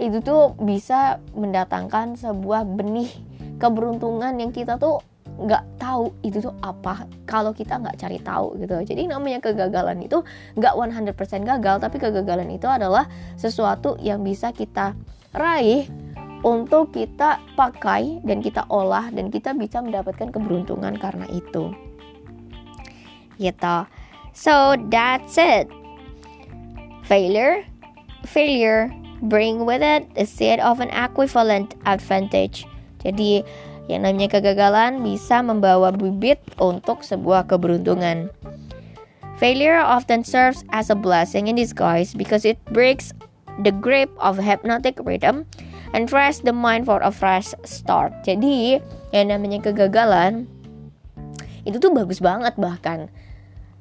itu 0.00 0.18
tuh 0.24 0.58
bisa 0.58 1.22
mendatangkan 1.38 2.18
sebuah 2.18 2.66
benih 2.66 3.10
keberuntungan 3.62 4.34
yang 4.42 4.50
kita 4.50 4.74
tuh 4.74 4.98
nggak 5.34 5.82
tahu 5.82 6.14
itu 6.22 6.38
tuh 6.38 6.54
apa 6.62 7.10
kalau 7.26 7.50
kita 7.50 7.80
nggak 7.80 7.98
cari 7.98 8.18
tahu 8.22 8.54
gitu. 8.62 8.74
Jadi 8.86 9.10
namanya 9.10 9.42
kegagalan 9.42 10.02
itu 10.04 10.22
nggak 10.54 10.74
100% 10.74 11.42
gagal 11.42 11.76
tapi 11.82 11.96
kegagalan 11.98 12.48
itu 12.54 12.70
adalah 12.70 13.10
sesuatu 13.34 13.98
yang 13.98 14.22
bisa 14.22 14.54
kita 14.54 14.94
raih 15.34 15.90
untuk 16.46 16.92
kita 16.94 17.40
pakai 17.58 18.22
dan 18.22 18.44
kita 18.44 18.68
olah 18.70 19.10
dan 19.10 19.32
kita 19.32 19.56
bisa 19.56 19.82
mendapatkan 19.82 20.30
keberuntungan 20.30 20.94
karena 21.00 21.26
itu. 21.32 21.74
Gitu. 23.40 23.76
So 24.34 24.78
that's 24.90 25.34
it. 25.40 25.66
Failure 27.04 27.66
failure. 28.26 28.92
Bring 29.22 29.64
with 29.64 29.80
it 29.80 30.08
a 30.16 30.26
set 30.26 30.60
of 30.60 30.80
an 30.80 30.90
equivalent 30.92 31.72
advantage. 31.86 32.66
Jadi 33.00 33.44
yang 33.88 34.08
namanya 34.08 34.40
kegagalan 34.40 35.04
bisa 35.04 35.44
membawa 35.44 35.92
bibit 35.92 36.40
untuk 36.56 37.04
sebuah 37.04 37.44
keberuntungan. 37.48 38.32
Failure 39.36 39.82
often 39.82 40.22
serves 40.22 40.62
as 40.70 40.88
a 40.88 40.96
blessing 40.96 41.50
in 41.50 41.58
disguise 41.58 42.14
because 42.14 42.46
it 42.46 42.56
breaks 42.70 43.10
the 43.66 43.74
grip 43.74 44.08
of 44.22 44.38
hypnotic 44.38 44.96
rhythm 45.02 45.44
and 45.92 46.08
frees 46.08 46.40
the 46.42 46.54
mind 46.54 46.86
for 46.86 47.02
a 47.02 47.10
fresh 47.10 47.52
start. 47.66 48.14
Jadi, 48.22 48.78
yang 49.10 49.30
namanya 49.30 49.60
kegagalan 49.62 50.46
itu 51.64 51.80
tuh 51.80 51.92
bagus 51.92 52.20
banget 52.20 52.54
bahkan. 52.56 53.08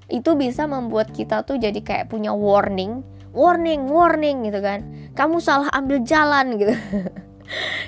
Itu 0.07 0.35
bisa 0.35 0.67
membuat 0.67 1.11
kita 1.11 1.47
tuh 1.47 1.57
jadi 1.57 1.79
kayak 1.79 2.11
punya 2.11 2.31
warning, 2.35 3.01
warning, 3.31 3.87
warning 3.87 4.47
gitu 4.47 4.59
kan. 4.59 4.83
Kamu 5.17 5.39
salah 5.39 5.69
ambil 5.73 6.01
jalan 6.03 6.59
gitu. 6.59 6.75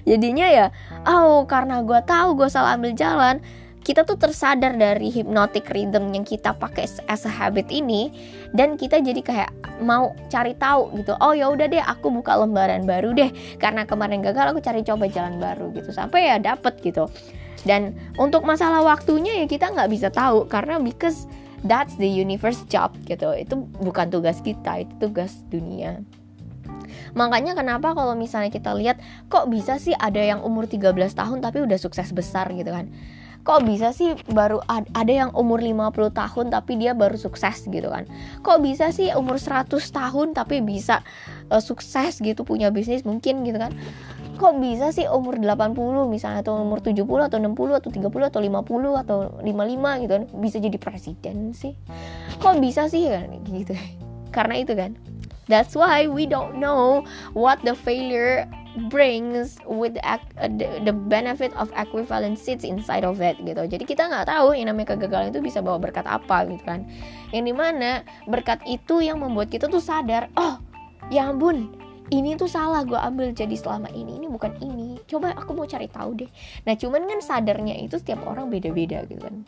jadinya 0.03 0.47
ya 0.47 0.67
oh 1.07 1.43
karena 1.49 1.81
gue 1.81 1.99
tahu 2.05 2.37
gue 2.37 2.49
salah 2.51 2.77
ambil 2.77 2.93
jalan 2.93 3.41
kita 3.85 4.01
tuh 4.01 4.17
tersadar 4.17 4.73
dari 4.73 5.13
hypnotic 5.13 5.69
rhythm 5.69 6.09
yang 6.09 6.25
kita 6.25 6.57
pakai 6.57 6.89
as 7.05 7.21
a 7.21 7.29
habit 7.29 7.69
ini 7.69 8.09
dan 8.57 8.81
kita 8.81 8.97
jadi 8.97 9.21
kayak 9.21 9.51
mau 9.85 10.17
cari 10.33 10.57
tahu 10.57 10.89
gitu. 10.97 11.13
Oh 11.21 11.37
ya 11.37 11.53
udah 11.53 11.69
deh 11.69 11.85
aku 11.85 12.09
buka 12.09 12.33
lembaran 12.33 12.89
baru 12.89 13.13
deh. 13.13 13.29
Karena 13.61 13.85
kemarin 13.85 14.25
gagal 14.25 14.57
aku 14.57 14.59
cari 14.65 14.81
coba 14.81 15.05
jalan 15.05 15.37
baru 15.37 15.69
gitu. 15.77 15.93
Sampai 15.93 16.33
ya 16.33 16.41
dapet 16.41 16.81
gitu. 16.81 17.05
Dan 17.61 17.93
untuk 18.17 18.41
masalah 18.41 18.81
waktunya 18.81 19.37
ya 19.37 19.45
kita 19.45 19.69
nggak 19.69 19.93
bisa 19.93 20.09
tahu 20.09 20.49
karena 20.49 20.81
because 20.81 21.29
that's 21.61 21.93
the 22.01 22.09
universe 22.09 22.65
job 22.65 22.89
gitu. 23.05 23.37
Itu 23.37 23.69
bukan 23.85 24.09
tugas 24.09 24.41
kita 24.41 24.81
itu 24.81 24.93
tugas 24.97 25.45
dunia 25.53 26.01
Makanya 27.15 27.55
kenapa 27.55 27.95
kalau 27.95 28.13
misalnya 28.13 28.51
kita 28.51 28.75
lihat 28.75 28.99
kok 29.31 29.47
bisa 29.47 29.79
sih 29.79 29.95
ada 29.95 30.19
yang 30.19 30.43
umur 30.43 30.67
13 30.67 30.91
tahun 31.15 31.39
tapi 31.39 31.63
udah 31.63 31.79
sukses 31.79 32.11
besar 32.11 32.51
gitu 32.51 32.69
kan. 32.69 32.91
Kok 33.45 33.61
bisa 33.61 33.93
sih 33.93 34.17
baru 34.33 34.57
ada 34.67 35.13
yang 35.13 35.29
umur 35.37 35.61
50 35.61 35.93
tahun 36.17 36.45
tapi 36.49 36.81
dia 36.81 36.97
baru 36.97 37.13
sukses 37.13 37.69
gitu 37.69 37.87
kan. 37.93 38.09
Kok 38.41 38.57
bisa 38.59 38.89
sih 38.89 39.13
umur 39.13 39.37
100 39.37 39.69
tahun 39.69 40.33
tapi 40.33 40.65
bisa 40.65 41.05
uh, 41.53 41.61
sukses 41.61 42.19
gitu 42.25 42.41
punya 42.41 42.73
bisnis 42.73 43.05
mungkin 43.05 43.45
gitu 43.45 43.61
kan. 43.61 43.69
Kok 44.41 44.59
bisa 44.59 44.89
sih 44.89 45.05
umur 45.05 45.37
80 45.37 45.77
misalnya 46.09 46.41
atau 46.41 46.57
umur 46.57 46.81
70 46.81 47.05
atau 47.05 47.37
60 47.37 47.79
atau 47.79 47.89
30 47.93 48.33
atau 48.33 48.39
50 48.41 49.01
atau 49.05 49.17
55 49.45 50.01
gitu 50.03 50.11
kan 50.17 50.23
bisa 50.41 50.57
jadi 50.57 50.77
presiden 50.81 51.53
sih. 51.53 51.77
Kok 52.41 52.57
bisa 52.57 52.89
sih 52.89 53.13
kan 53.13 53.29
gitu. 53.45 53.77
Karena 54.35 54.57
itu 54.57 54.73
kan 54.73 54.97
That's 55.45 55.77
why 55.77 56.09
we 56.09 56.25
don't 56.25 56.57
know 56.57 57.05
what 57.37 57.61
the 57.61 57.77
failure 57.77 58.49
brings 58.91 59.61
with 59.63 59.95
uh, 60.03 60.19
the, 60.41 60.83
the 60.83 60.91
benefit 60.91 61.55
of 61.55 61.71
equivalent 61.77 62.41
sits 62.41 62.65
inside 62.67 63.05
of 63.07 63.21
it 63.21 63.39
gitu. 63.39 63.63
Jadi 63.63 63.83
kita 63.85 64.09
nggak 64.09 64.27
tahu 64.27 64.57
yang 64.57 64.73
namanya 64.73 64.97
kegagalan 64.97 65.29
itu 65.31 65.39
bisa 65.39 65.61
bawa 65.61 65.77
berkat 65.77 66.03
apa 66.09 66.49
gitu 66.49 66.63
kan. 66.65 66.83
Yang 67.29 67.43
di 67.49 67.53
mana 67.53 68.03
berkat 68.27 68.65
itu 68.67 69.05
yang 69.05 69.21
membuat 69.21 69.53
kita 69.53 69.69
tuh 69.69 69.79
sadar, 69.79 70.27
oh 70.35 70.59
ya 71.13 71.29
ampun 71.29 71.85
ini 72.13 72.37
tuh 72.37 72.45
salah 72.45 72.85
gue 72.85 72.97
ambil 72.97 73.33
jadi 73.33 73.53
selama 73.57 73.89
ini 73.93 74.21
ini 74.21 74.27
bukan 74.29 74.53
ini 74.61 75.01
coba 75.09 75.33
aku 75.33 75.57
mau 75.57 75.65
cari 75.65 75.89
tahu 75.89 76.25
deh 76.25 76.29
nah 76.65 76.77
cuman 76.77 77.05
kan 77.09 77.19
sadarnya 77.21 77.77
itu 77.81 77.97
setiap 77.97 78.21
orang 78.25 78.49
beda-beda 78.49 79.05
gitu 79.09 79.21
kan 79.21 79.41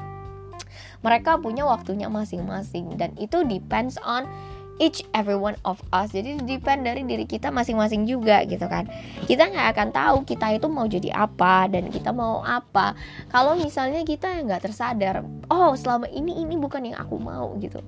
mereka 1.06 1.38
punya 1.38 1.66
waktunya 1.66 2.10
masing-masing 2.10 2.98
dan 2.98 3.14
itu 3.22 3.46
depends 3.46 4.02
on 4.02 4.26
each 4.78 5.02
every 5.14 5.38
one 5.38 5.58
of 5.66 5.82
us. 5.94 6.14
Jadi 6.14 6.42
depend 6.46 6.86
dari 6.86 7.02
diri 7.06 7.26
kita 7.26 7.50
masing-masing 7.50 8.06
juga 8.06 8.46
gitu 8.46 8.66
kan. 8.70 8.86
Kita 9.26 9.50
nggak 9.50 9.68
akan 9.76 9.88
tahu 9.94 10.18
kita 10.26 10.58
itu 10.58 10.68
mau 10.70 10.86
jadi 10.86 11.14
apa 11.14 11.70
dan 11.70 11.90
kita 11.90 12.14
mau 12.14 12.42
apa. 12.46 12.94
Kalau 13.34 13.58
misalnya 13.58 14.06
kita 14.06 14.42
nggak 14.46 14.70
tersadar 14.70 15.26
oh 15.50 15.74
selama 15.74 16.10
ini 16.14 16.38
ini 16.42 16.56
bukan 16.56 16.94
yang 16.94 16.98
aku 17.02 17.18
mau 17.18 17.58
gitu. 17.58 17.82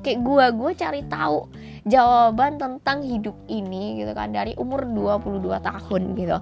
Kayak 0.00 0.24
gue 0.24 0.44
gue 0.56 0.70
cari 0.80 1.00
tahu 1.12 1.44
jawaban 1.84 2.56
tentang 2.56 3.04
hidup 3.04 3.36
ini 3.52 4.00
gitu 4.00 4.12
kan 4.16 4.32
dari 4.32 4.56
umur 4.56 4.88
22 4.88 5.60
tahun 5.60 6.02
gitu. 6.16 6.38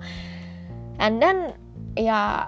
And 0.99 1.19
then 1.19 1.55
ya 1.99 2.47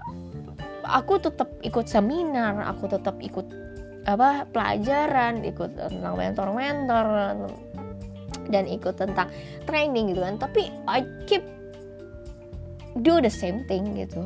aku 0.86 1.22
tetap 1.22 1.50
ikut 1.62 1.86
seminar 1.86 2.58
aku 2.66 2.90
tetap 2.90 3.18
ikut 3.22 3.60
apa 4.08 4.48
pelajaran 4.48 5.44
ikut 5.44 5.76
tentang 5.76 6.14
mentor-mentor 6.16 7.06
dan 8.50 8.64
ikut 8.66 8.94
tentang 8.96 9.28
training 9.68 10.16
gitu 10.16 10.20
kan. 10.24 10.36
Tapi 10.40 10.72
I 10.88 11.04
keep 11.28 11.44
do 13.04 13.20
the 13.20 13.30
same 13.30 13.64
thing 13.68 13.94
gitu. 13.94 14.24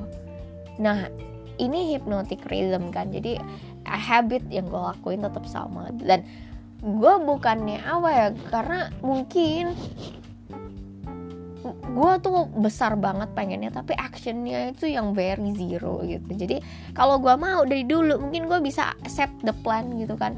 Nah 0.81 1.11
ini 1.59 1.95
hypnotic 1.95 2.43
rhythm 2.51 2.91
kan. 2.95 3.11
Jadi 3.11 3.39
habit 3.85 4.43
yang 4.49 4.67
gue 4.71 4.81
lakuin 4.81 5.23
tetap 5.23 5.45
sama. 5.47 5.91
Dan 6.01 6.25
gue 6.85 7.15
bukannya 7.25 7.81
apa 7.81 8.09
ya 8.13 8.27
karena 8.53 8.93
mungkin 9.01 9.73
gue 11.95 12.13
tuh 12.19 12.51
besar 12.59 12.99
banget 12.99 13.31
pengennya 13.39 13.71
tapi 13.71 13.95
actionnya 13.95 14.75
itu 14.75 14.91
yang 14.91 15.15
very 15.15 15.55
zero 15.55 16.03
gitu. 16.03 16.27
Jadi 16.35 16.59
kalau 16.93 17.23
gue 17.23 17.33
mau 17.39 17.63
dari 17.63 17.87
dulu 17.87 18.19
mungkin 18.19 18.51
gue 18.51 18.59
bisa 18.59 18.99
set 19.07 19.31
the 19.47 19.55
plan 19.63 19.95
gitu 19.95 20.19
kan. 20.19 20.35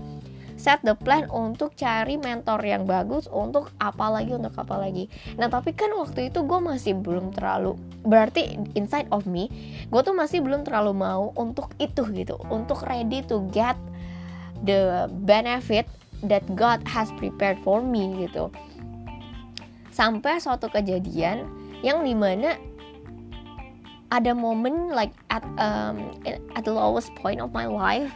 Set 0.57 0.81
the 0.85 0.97
plan 0.97 1.29
untuk 1.33 1.77
cari 1.77 2.17
mentor 2.17 2.61
yang 2.65 2.89
bagus 2.89 3.29
untuk 3.29 3.73
apa 3.77 4.09
lagi 4.09 4.37
untuk 4.37 4.57
apa 4.57 4.77
lagi. 4.77 5.09
Nah 5.41 5.49
tapi 5.49 5.73
kan 5.73 5.93
waktu 5.97 6.29
itu 6.29 6.45
gue 6.45 6.61
masih 6.61 6.97
belum 7.01 7.33
terlalu 7.33 7.77
berarti 8.05 8.61
inside 8.77 9.09
of 9.09 9.25
me 9.25 9.49
gue 9.89 10.01
tuh 10.05 10.17
masih 10.17 10.45
belum 10.45 10.65
terlalu 10.69 10.93
mau 10.93 11.33
untuk 11.41 11.73
itu 11.81 12.05
gitu. 12.13 12.37
Untuk 12.53 12.85
ready 12.85 13.25
to 13.25 13.49
get 13.49 13.77
the 14.65 15.09
benefit 15.25 15.89
that 16.25 16.45
God 16.57 16.81
has 16.89 17.13
prepared 17.21 17.61
for 17.61 17.85
me 17.85 18.29
gitu 18.29 18.49
sampai 19.97 20.37
suatu 20.37 20.69
kejadian 20.69 21.49
yang 21.81 22.05
di 22.05 22.13
mana 22.13 22.61
ada 24.13 24.37
momen 24.37 24.93
like 24.93 25.17
at 25.33 25.41
um, 25.57 26.13
at 26.29 26.63
the 26.69 26.71
lowest 26.71 27.09
point 27.17 27.41
of 27.41 27.49
my 27.57 27.65
life 27.65 28.13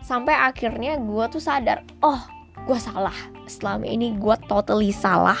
sampai 0.00 0.32
akhirnya 0.32 0.96
gue 0.96 1.24
tuh 1.28 1.42
sadar 1.42 1.84
oh 2.00 2.36
gue 2.66 2.78
salah. 2.82 3.14
Selama 3.46 3.86
ini 3.86 4.18
gue 4.18 4.36
totally 4.50 4.90
salah 4.90 5.38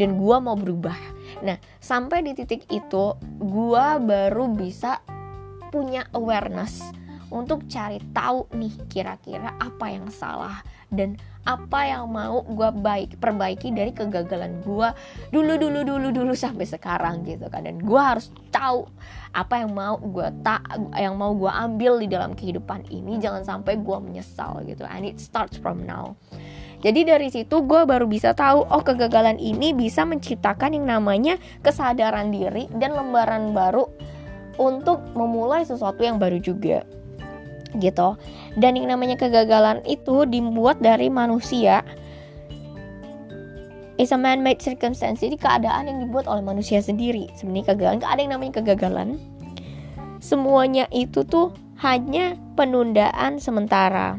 dan 0.00 0.16
gue 0.16 0.36
mau 0.40 0.56
berubah. 0.56 0.96
Nah 1.44 1.60
sampai 1.84 2.24
di 2.24 2.32
titik 2.32 2.64
itu 2.72 3.12
gue 3.42 3.86
baru 4.00 4.48
bisa 4.48 5.04
punya 5.68 6.08
awareness 6.16 6.80
untuk 7.32 7.64
cari 7.72 7.96
tahu 8.12 8.44
nih 8.52 8.74
kira-kira 8.92 9.56
apa 9.56 9.88
yang 9.88 10.12
salah 10.12 10.60
dan 10.92 11.16
apa 11.42 11.88
yang 11.88 12.06
mau 12.06 12.44
gue 12.44 12.70
baik 12.70 13.18
perbaiki 13.18 13.74
dari 13.74 13.90
kegagalan 13.90 14.62
gue 14.62 14.88
dulu 15.34 15.58
dulu 15.58 15.82
dulu 15.82 16.08
dulu 16.14 16.32
sampai 16.36 16.68
sekarang 16.68 17.24
gitu 17.26 17.48
kan. 17.48 17.64
Dan 17.66 17.82
gue 17.82 17.98
harus 17.98 18.30
tahu 18.52 18.86
apa 19.32 19.64
yang 19.64 19.72
mau 19.72 19.96
gue 19.98 20.28
tak 20.44 20.62
yang 20.94 21.16
mau 21.16 21.32
gue 21.34 21.48
ambil 21.50 21.98
di 21.98 22.06
dalam 22.12 22.36
kehidupan 22.36 22.86
ini. 22.92 23.18
Jangan 23.18 23.42
sampai 23.42 23.80
gue 23.80 23.98
menyesal 23.98 24.62
gitu. 24.68 24.86
And 24.86 25.08
it 25.08 25.18
starts 25.18 25.58
from 25.58 25.82
now. 25.82 26.14
Jadi 26.82 27.06
dari 27.06 27.30
situ 27.30 27.62
gue 27.62 27.82
baru 27.88 28.06
bisa 28.06 28.34
tahu 28.36 28.68
oh 28.68 28.82
kegagalan 28.84 29.40
ini 29.40 29.72
bisa 29.72 30.04
menciptakan 30.06 30.78
yang 30.78 30.86
namanya 30.86 31.40
kesadaran 31.62 32.30
diri 32.30 32.70
dan 32.78 32.94
lembaran 32.94 33.54
baru 33.54 33.86
untuk 34.60 35.00
memulai 35.16 35.64
sesuatu 35.64 36.04
yang 36.04 36.20
baru 36.20 36.36
juga 36.42 36.84
gitu. 37.80 38.18
Dan 38.58 38.76
yang 38.76 38.92
namanya 38.92 39.16
kegagalan 39.16 39.80
itu 39.88 40.28
dibuat 40.28 40.80
dari 40.84 41.08
manusia. 41.08 41.80
Is 44.00 44.10
a 44.10 44.18
man-made 44.18 44.58
circumstance. 44.58 45.22
Jadi 45.22 45.38
keadaan 45.38 45.86
yang 45.86 45.98
dibuat 46.02 46.26
oleh 46.26 46.42
manusia 46.42 46.82
sendiri. 46.82 47.30
Sebenarnya 47.38 47.76
kegagalan. 47.76 47.96
Gak 48.02 48.12
ada 48.12 48.20
yang 48.20 48.32
namanya 48.34 48.54
kegagalan. 48.60 49.08
Semuanya 50.18 50.84
itu 50.90 51.22
tuh 51.22 51.54
hanya 51.80 52.34
penundaan 52.58 53.38
sementara. 53.38 54.18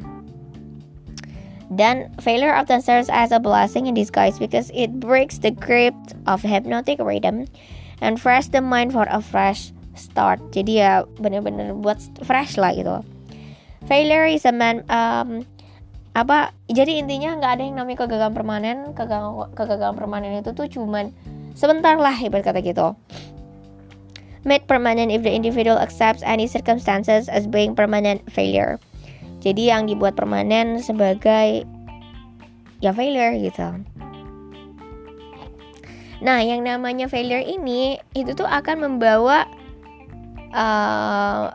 Dan 1.74 2.14
failure 2.22 2.54
often 2.54 2.86
serves 2.86 3.10
as 3.10 3.34
a 3.34 3.42
blessing 3.42 3.90
in 3.90 3.98
disguise 3.98 4.38
because 4.38 4.70
it 4.78 5.02
breaks 5.02 5.42
the 5.42 5.50
grip 5.50 5.96
of 6.30 6.46
hypnotic 6.46 7.02
rhythm 7.02 7.50
and 7.98 8.22
fresh 8.22 8.46
the 8.54 8.62
mind 8.62 8.94
for 8.94 9.10
a 9.10 9.18
fresh 9.18 9.74
start. 9.98 10.38
Jadi 10.54 10.86
ya 10.86 11.02
bener-bener 11.18 11.74
buat 11.74 11.98
fresh 12.22 12.62
lah 12.62 12.78
gitu 12.78 13.02
failure 13.88 14.28
is 14.28 14.46
a 14.48 14.54
man 14.54 14.84
um, 14.88 15.44
apa 16.14 16.54
jadi 16.70 17.02
intinya 17.02 17.42
nggak 17.42 17.52
ada 17.58 17.64
yang 17.66 17.76
namanya 17.82 18.06
kegagalan 18.06 18.34
permanen 18.38 18.78
kegagalan, 18.94 19.50
kegagalan 19.58 19.96
permanen 19.98 20.32
itu 20.40 20.54
tuh 20.54 20.70
cuman 20.70 21.10
sebentar 21.58 21.98
lah 21.98 22.14
ibarat 22.18 22.46
kata 22.46 22.62
gitu. 22.62 22.94
Made 24.44 24.68
permanent 24.68 25.08
if 25.08 25.24
the 25.24 25.32
individual 25.32 25.80
accepts 25.80 26.20
any 26.28 26.52
circumstances 26.52 27.32
as 27.32 27.48
being 27.48 27.74
permanent 27.74 28.20
failure. 28.28 28.76
Jadi 29.40 29.72
yang 29.72 29.88
dibuat 29.88 30.20
permanen 30.20 30.84
sebagai 30.84 31.64
ya 32.84 32.92
failure 32.92 33.40
gitu. 33.40 33.80
Nah 36.24 36.40
yang 36.44 36.64
namanya 36.68 37.08
failure 37.08 37.42
ini 37.44 38.00
itu 38.14 38.36
tuh 38.36 38.48
akan 38.48 38.84
membawa 38.84 39.48
uh, 40.52 41.52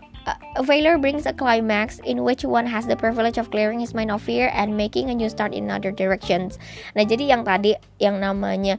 a 0.56 0.62
failure 0.64 0.98
brings 0.98 1.24
a 1.24 1.32
climax 1.32 2.02
in 2.02 2.24
which 2.24 2.44
one 2.44 2.66
has 2.66 2.86
the 2.86 2.96
privilege 2.96 3.38
of 3.38 3.50
clearing 3.50 3.78
his 3.80 3.94
mind 3.94 4.10
of 4.10 4.20
fear 4.20 4.50
and 4.52 4.76
making 4.76 5.08
a 5.08 5.14
new 5.14 5.28
start 5.28 5.54
in 5.54 5.70
other 5.70 5.94
directions. 5.94 6.58
Nah, 6.96 7.06
jadi 7.06 7.30
yang 7.36 7.42
tadi 7.46 7.78
yang 8.02 8.18
namanya 8.18 8.76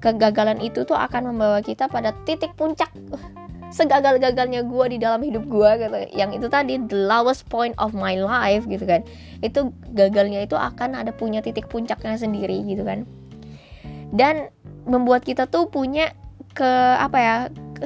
kegagalan 0.00 0.58
itu 0.64 0.82
tuh 0.88 0.96
akan 0.96 1.34
membawa 1.34 1.60
kita 1.60 1.86
pada 1.86 2.16
titik 2.24 2.56
puncak. 2.56 2.88
Segagal-gagalnya 3.76 4.66
gue 4.66 4.84
di 4.90 4.98
dalam 4.98 5.22
hidup 5.22 5.46
gue 5.46 5.70
gitu. 5.78 5.98
Yang 6.16 6.42
itu 6.42 6.46
tadi 6.50 6.74
the 6.90 7.06
lowest 7.06 7.46
point 7.46 7.76
of 7.78 7.94
my 7.94 8.18
life 8.18 8.66
gitu 8.66 8.82
kan. 8.82 9.06
Itu 9.44 9.70
gagalnya 9.94 10.42
itu 10.42 10.58
akan 10.58 10.98
ada 10.98 11.14
punya 11.14 11.38
titik 11.38 11.70
puncaknya 11.70 12.18
sendiri 12.18 12.66
gitu 12.66 12.82
kan. 12.82 13.06
Dan 14.10 14.50
membuat 14.90 15.22
kita 15.22 15.46
tuh 15.46 15.70
punya 15.70 16.10
ke 16.50 16.66
apa 16.98 17.18
ya 17.22 17.36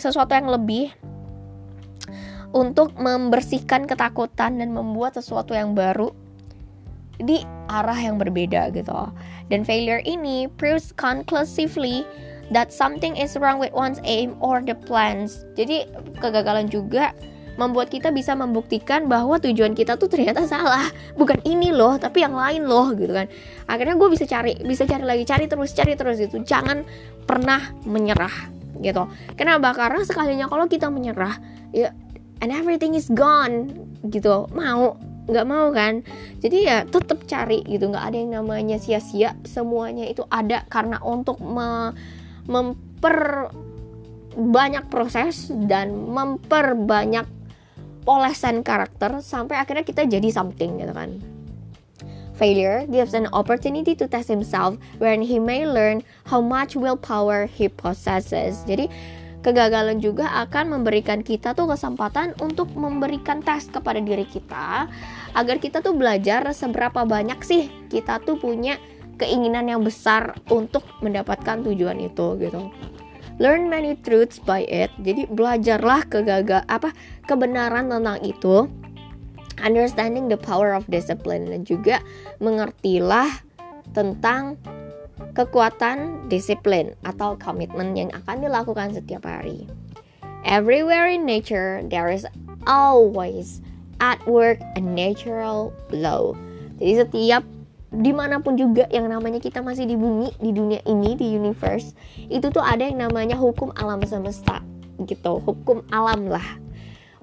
sesuatu 0.01 0.33
yang 0.33 0.49
lebih 0.49 0.88
untuk 2.55 2.95
membersihkan 2.95 3.85
ketakutan 3.85 4.62
dan 4.62 4.71
membuat 4.71 5.19
sesuatu 5.19 5.53
yang 5.53 5.75
baru 5.75 6.14
di 7.19 7.43
arah 7.67 7.99
yang 7.99 8.17
berbeda 8.17 8.71
gitu. 8.71 9.11
Dan 9.51 9.67
failure 9.67 10.03
ini 10.07 10.47
proves 10.57 10.95
conclusively 10.95 12.07
that 12.55 12.71
something 12.71 13.19
is 13.19 13.35
wrong 13.37 13.59
with 13.59 13.75
one's 13.75 13.99
aim 14.07 14.38
or 14.38 14.62
the 14.62 14.79
plans. 14.87 15.43
Jadi 15.59 15.90
kegagalan 16.23 16.71
juga 16.71 17.11
membuat 17.55 17.87
kita 17.90 18.11
bisa 18.11 18.35
membuktikan 18.35 19.07
bahwa 19.07 19.38
tujuan 19.38 19.79
kita 19.79 19.95
tuh 19.95 20.11
ternyata 20.11 20.47
salah. 20.47 20.90
Bukan 21.14 21.43
ini 21.47 21.71
loh 21.71 21.99
tapi 21.99 22.23
yang 22.23 22.35
lain 22.35 22.67
loh 22.67 22.95
gitu 22.95 23.14
kan. 23.14 23.31
Akhirnya 23.71 23.95
gue 23.95 24.09
bisa 24.11 24.27
cari 24.27 24.59
bisa 24.62 24.87
cari 24.87 25.05
lagi 25.07 25.23
cari 25.27 25.47
terus 25.47 25.71
cari 25.75 25.95
terus 25.95 26.19
itu 26.19 26.43
jangan 26.43 26.83
pernah 27.27 27.62
menyerah 27.87 28.51
gitu. 28.83 29.07
Kenapa? 29.38 29.71
Karena 29.71 30.03
sekalinya 30.03 30.47
kalau 30.51 30.67
kita 30.67 30.90
menyerah 30.90 31.38
ya 31.71 31.95
and 32.42 32.51
everything 32.51 32.97
is 32.97 33.11
gone 33.12 33.70
gitu. 34.09 34.49
Mau 34.51 34.99
nggak 35.25 35.47
mau 35.49 35.73
kan? 35.73 36.05
Jadi 36.40 36.68
ya 36.68 36.85
tetap 36.88 37.25
cari 37.29 37.62
gitu. 37.68 37.90
Nggak 37.90 38.05
ada 38.12 38.16
yang 38.16 38.33
namanya 38.42 38.77
sia-sia. 38.81 39.37
Semuanya 39.47 40.09
itu 40.09 40.25
ada 40.29 40.66
karena 40.68 40.99
untuk 41.05 41.38
me 41.40 41.94
memper 42.44 43.51
banyak 44.35 44.90
proses 44.90 45.49
dan 45.70 45.94
memperbanyak 45.94 47.25
polesan 48.05 48.61
karakter 48.61 49.25
sampai 49.25 49.57
akhirnya 49.57 49.87
kita 49.87 50.05
jadi 50.05 50.29
something 50.29 50.77
gitu 50.77 50.92
kan. 50.92 51.16
Failure 52.35 52.83
gives 52.90 53.14
an 53.14 53.31
opportunity 53.31 53.94
to 53.94 54.11
test 54.11 54.27
himself 54.27 54.75
wherein 54.99 55.23
he 55.23 55.38
may 55.38 55.62
learn 55.62 56.03
how 56.27 56.42
much 56.42 56.75
willpower 56.75 57.47
he 57.47 57.70
possesses. 57.70 58.66
Jadi 58.66 58.90
Kegagalan 59.44 60.00
juga 60.00 60.33
akan 60.48 60.80
memberikan 60.80 61.20
kita 61.20 61.52
tuh 61.52 61.68
kesempatan 61.68 62.33
untuk 62.40 62.72
memberikan 62.72 63.44
tes 63.44 63.68
kepada 63.68 64.00
diri 64.00 64.24
kita 64.24 64.88
agar 65.37 65.57
kita 65.61 65.85
tuh 65.85 65.92
belajar 65.92 66.48
seberapa 66.57 67.04
banyak 67.04 67.37
sih 67.44 67.68
kita 67.92 68.24
tuh 68.24 68.40
punya 68.40 68.80
keinginan 69.20 69.68
yang 69.68 69.85
besar 69.85 70.33
untuk 70.48 70.88
mendapatkan 71.04 71.61
tujuan 71.61 72.00
itu 72.00 72.40
gitu. 72.40 72.72
Learn 73.37 73.68
many 73.68 74.00
truths 74.00 74.40
by 74.40 74.64
it. 74.64 74.88
Jadi 75.02 75.26
belajarlah 75.28 76.07
kegagal 76.07 76.64
apa 76.70 76.96
kebenaran 77.28 77.92
tentang 77.92 78.16
itu. 78.24 78.70
Understanding 79.61 80.26
the 80.33 80.40
power 80.40 80.74
of 80.74 80.88
discipline 80.88 81.46
dan 81.46 81.68
juga 81.68 82.02
mengertilah 82.40 83.28
tentang 83.94 84.59
kekuatan 85.35 86.31
disiplin 86.31 86.94
atau 87.03 87.35
komitmen 87.37 87.99
yang 87.99 88.11
akan 88.14 88.47
dilakukan 88.47 88.94
setiap 88.94 89.27
hari. 89.27 89.66
Everywhere 90.47 91.11
in 91.11 91.27
nature, 91.27 91.83
there 91.90 92.09
is 92.09 92.23
always 92.70 93.59
at 93.99 94.23
work 94.31 94.62
a 94.79 94.83
natural 94.83 95.75
law. 95.90 96.38
Jadi 96.79 96.92
setiap 97.03 97.42
di 97.94 98.11
mana 98.11 98.42
pun 98.42 98.59
juga 98.59 98.90
yang 98.90 99.07
namanya 99.07 99.38
kita 99.38 99.62
masih 99.62 99.87
di 99.87 99.94
bumi, 99.94 100.35
di 100.42 100.51
dunia 100.51 100.83
ini, 100.87 101.14
di 101.14 101.35
universe, 101.35 101.94
itu 102.27 102.51
tuh 102.51 102.62
ada 102.62 102.83
yang 102.87 102.99
namanya 102.99 103.38
hukum 103.38 103.70
alam 103.79 104.03
semesta 104.03 104.62
gitu, 105.07 105.42
hukum 105.42 105.83
alam 105.90 106.27
lah 106.31 106.63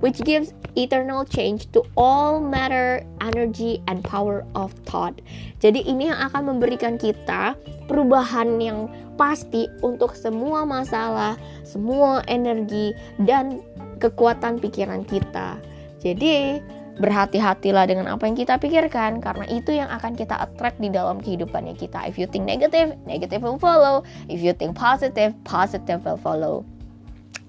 which 0.01 0.19
gives 0.25 0.53
eternal 0.75 1.23
change 1.25 1.71
to 1.71 1.85
all 1.95 2.41
matter, 2.41 3.05
energy, 3.21 3.81
and 3.87 4.03
power 4.03 4.43
of 4.53 4.73
thought. 4.85 5.17
Jadi 5.61 5.85
ini 5.85 6.09
yang 6.11 6.19
akan 6.29 6.57
memberikan 6.57 6.97
kita 6.97 7.55
perubahan 7.85 8.59
yang 8.59 8.89
pasti 9.15 9.69
untuk 9.85 10.17
semua 10.17 10.65
masalah, 10.65 11.37
semua 11.61 12.25
energi, 12.25 12.91
dan 13.23 13.61
kekuatan 14.01 14.57
pikiran 14.57 15.05
kita. 15.05 15.61
Jadi 16.01 16.57
berhati-hatilah 17.01 17.87
dengan 17.89 18.09
apa 18.11 18.27
yang 18.29 18.37
kita 18.37 18.61
pikirkan 18.61 19.23
karena 19.23 19.45
itu 19.49 19.73
yang 19.73 19.89
akan 19.89 20.13
kita 20.13 20.37
attract 20.37 20.77
di 20.77 20.89
dalam 20.91 21.17
kehidupannya 21.17 21.77
kita. 21.77 22.05
If 22.09 22.19
you 22.19 22.29
think 22.29 22.45
negative, 22.45 22.97
negative 23.09 23.41
will 23.41 23.61
follow. 23.61 24.05
If 24.27 24.41
you 24.43 24.53
think 24.53 24.77
positive, 24.77 25.33
positive 25.45 26.03
will 26.05 26.19
follow. 26.19 26.65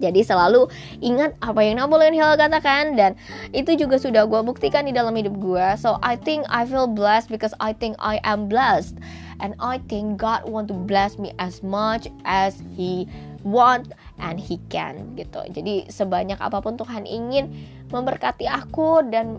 Jadi 0.03 0.27
selalu 0.27 0.67
ingat 0.99 1.39
apa 1.39 1.63
yang 1.63 1.79
Napoleon 1.79 2.11
Hill 2.11 2.35
katakan 2.35 2.99
dan 2.99 3.15
itu 3.55 3.79
juga 3.79 4.03
sudah 4.03 4.27
gue 4.27 4.43
buktikan 4.43 4.91
di 4.91 4.93
dalam 4.93 5.15
hidup 5.15 5.39
gue. 5.39 5.67
So 5.79 6.03
I 6.03 6.19
think 6.19 6.43
I 6.51 6.67
feel 6.67 6.91
blessed 6.91 7.31
because 7.31 7.55
I 7.63 7.71
think 7.71 7.95
I 8.03 8.19
am 8.27 8.51
blessed 8.51 8.99
and 9.39 9.55
I 9.63 9.79
think 9.87 10.19
God 10.19 10.51
want 10.51 10.67
to 10.69 10.77
bless 10.77 11.23
me 11.23 11.31
as 11.39 11.63
much 11.63 12.11
as 12.27 12.59
He 12.75 13.07
want 13.47 13.95
and 14.19 14.43
He 14.43 14.59
can 14.71 15.15
gitu. 15.15 15.47
Jadi 15.55 15.87
sebanyak 15.87 16.43
apa 16.43 16.59
pun 16.59 16.75
Tuhan 16.75 17.07
ingin 17.07 17.55
memberkati 17.95 18.51
aku 18.51 19.07
dan 19.07 19.39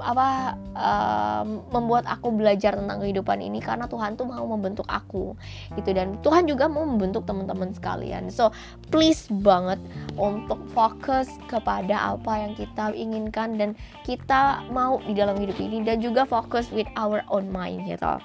apa 0.00 0.56
um, 0.72 1.60
membuat 1.68 2.08
aku 2.08 2.32
belajar 2.32 2.78
tentang 2.78 3.02
kehidupan 3.02 3.42
ini 3.44 3.60
karena 3.60 3.84
Tuhan 3.84 4.16
tuh 4.16 4.24
mau 4.24 4.44
membentuk 4.48 4.88
aku 4.88 5.36
gitu. 5.76 5.90
Dan 5.92 6.16
Tuhan 6.24 6.48
juga 6.48 6.70
mau 6.70 6.86
membentuk 6.86 7.28
teman-teman 7.28 7.74
sekalian. 7.76 8.32
So 8.32 8.54
please 8.88 9.28
banget 9.28 9.78
untuk 10.16 10.62
fokus 10.72 11.28
kepada 11.50 12.16
apa 12.16 12.32
yang 12.40 12.52
kita 12.56 12.94
inginkan 12.96 13.60
dan 13.60 13.70
kita 14.06 14.64
mau 14.72 15.02
di 15.04 15.12
dalam 15.12 15.36
hidup 15.36 15.58
ini 15.60 15.84
dan 15.84 16.00
juga 16.00 16.24
fokus 16.24 16.72
with 16.72 16.88
our 16.96 17.20
own 17.28 17.52
mind 17.52 17.84
gitu. 17.84 18.16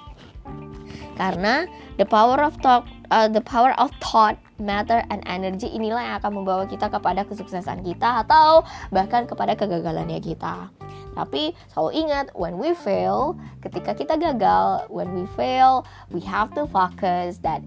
Karena 1.18 1.66
the 1.98 2.06
power 2.06 2.38
of 2.38 2.54
thought 2.62 2.86
uh, 3.10 3.26
the 3.28 3.42
power 3.42 3.74
of 3.76 3.90
thought 3.98 4.38
matter 4.58 5.02
and 5.10 5.22
energy 5.26 5.70
inilah 5.70 6.02
yang 6.02 6.16
akan 6.22 6.42
membawa 6.42 6.64
kita 6.66 6.90
kepada 6.90 7.26
kesuksesan 7.26 7.82
kita 7.86 8.26
atau 8.26 8.66
bahkan 8.90 9.26
kepada 9.26 9.54
kegagalannya 9.54 10.18
kita 10.18 10.70
tapi 11.16 11.54
selalu 11.72 11.90
ingat 12.06 12.26
when 12.34 12.56
we 12.56 12.72
fail 12.72 13.36
ketika 13.64 13.94
kita 13.94 14.14
gagal 14.16 14.84
when 14.92 15.08
we 15.14 15.24
fail 15.36 15.86
we 16.12 16.20
have 16.20 16.52
to 16.52 16.68
focus 16.68 17.40
that 17.40 17.60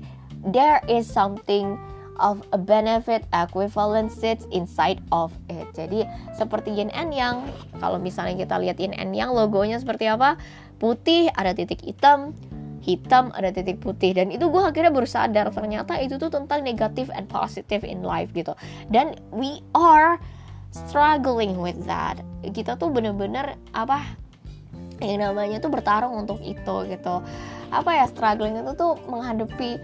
there 0.45 0.81
is 0.89 1.05
something 1.05 1.77
of 2.21 2.45
a 2.53 2.59
benefit 2.59 3.25
equivalent 3.33 4.13
sits 4.13 4.45
inside 4.53 5.01
of 5.09 5.33
it. 5.49 5.65
Jadi 5.73 6.05
seperti 6.37 6.69
yin 6.69 6.93
and 6.93 7.09
yang, 7.11 7.49
kalau 7.81 7.97
misalnya 7.97 8.45
kita 8.45 8.61
lihat 8.61 8.77
yin 8.77 8.93
and 8.93 9.17
yang 9.17 9.33
logonya 9.33 9.81
seperti 9.81 10.05
apa? 10.05 10.37
Putih 10.77 11.33
ada 11.33 11.57
titik 11.57 11.81
hitam, 11.81 12.37
hitam 12.81 13.29
ada 13.37 13.53
titik 13.53 13.77
putih 13.79 14.17
dan 14.17 14.33
itu 14.33 14.49
gue 14.49 14.61
akhirnya 14.61 14.89
baru 14.89 15.05
sadar 15.05 15.53
ternyata 15.53 16.01
itu 16.01 16.17
tuh 16.17 16.33
tentang 16.33 16.65
negatif 16.65 17.13
and 17.13 17.29
positive 17.29 17.85
in 17.85 18.01
life 18.01 18.33
gitu 18.33 18.57
dan 18.89 19.13
we 19.29 19.61
are 19.77 20.17
struggling 20.73 21.61
with 21.61 21.77
that 21.85 22.17
kita 22.49 22.75
tuh 22.81 22.89
bener-bener 22.89 23.61
apa 23.71 24.17
yang 25.01 25.21
namanya 25.21 25.57
tuh 25.57 25.73
bertarung 25.73 26.13
untuk 26.13 26.41
itu 26.41 26.75
gitu. 26.89 27.21
Apa 27.73 27.89
ya 27.97 28.05
struggling 28.09 28.61
itu 28.61 28.71
tuh 28.77 28.97
menghadapi 29.09 29.81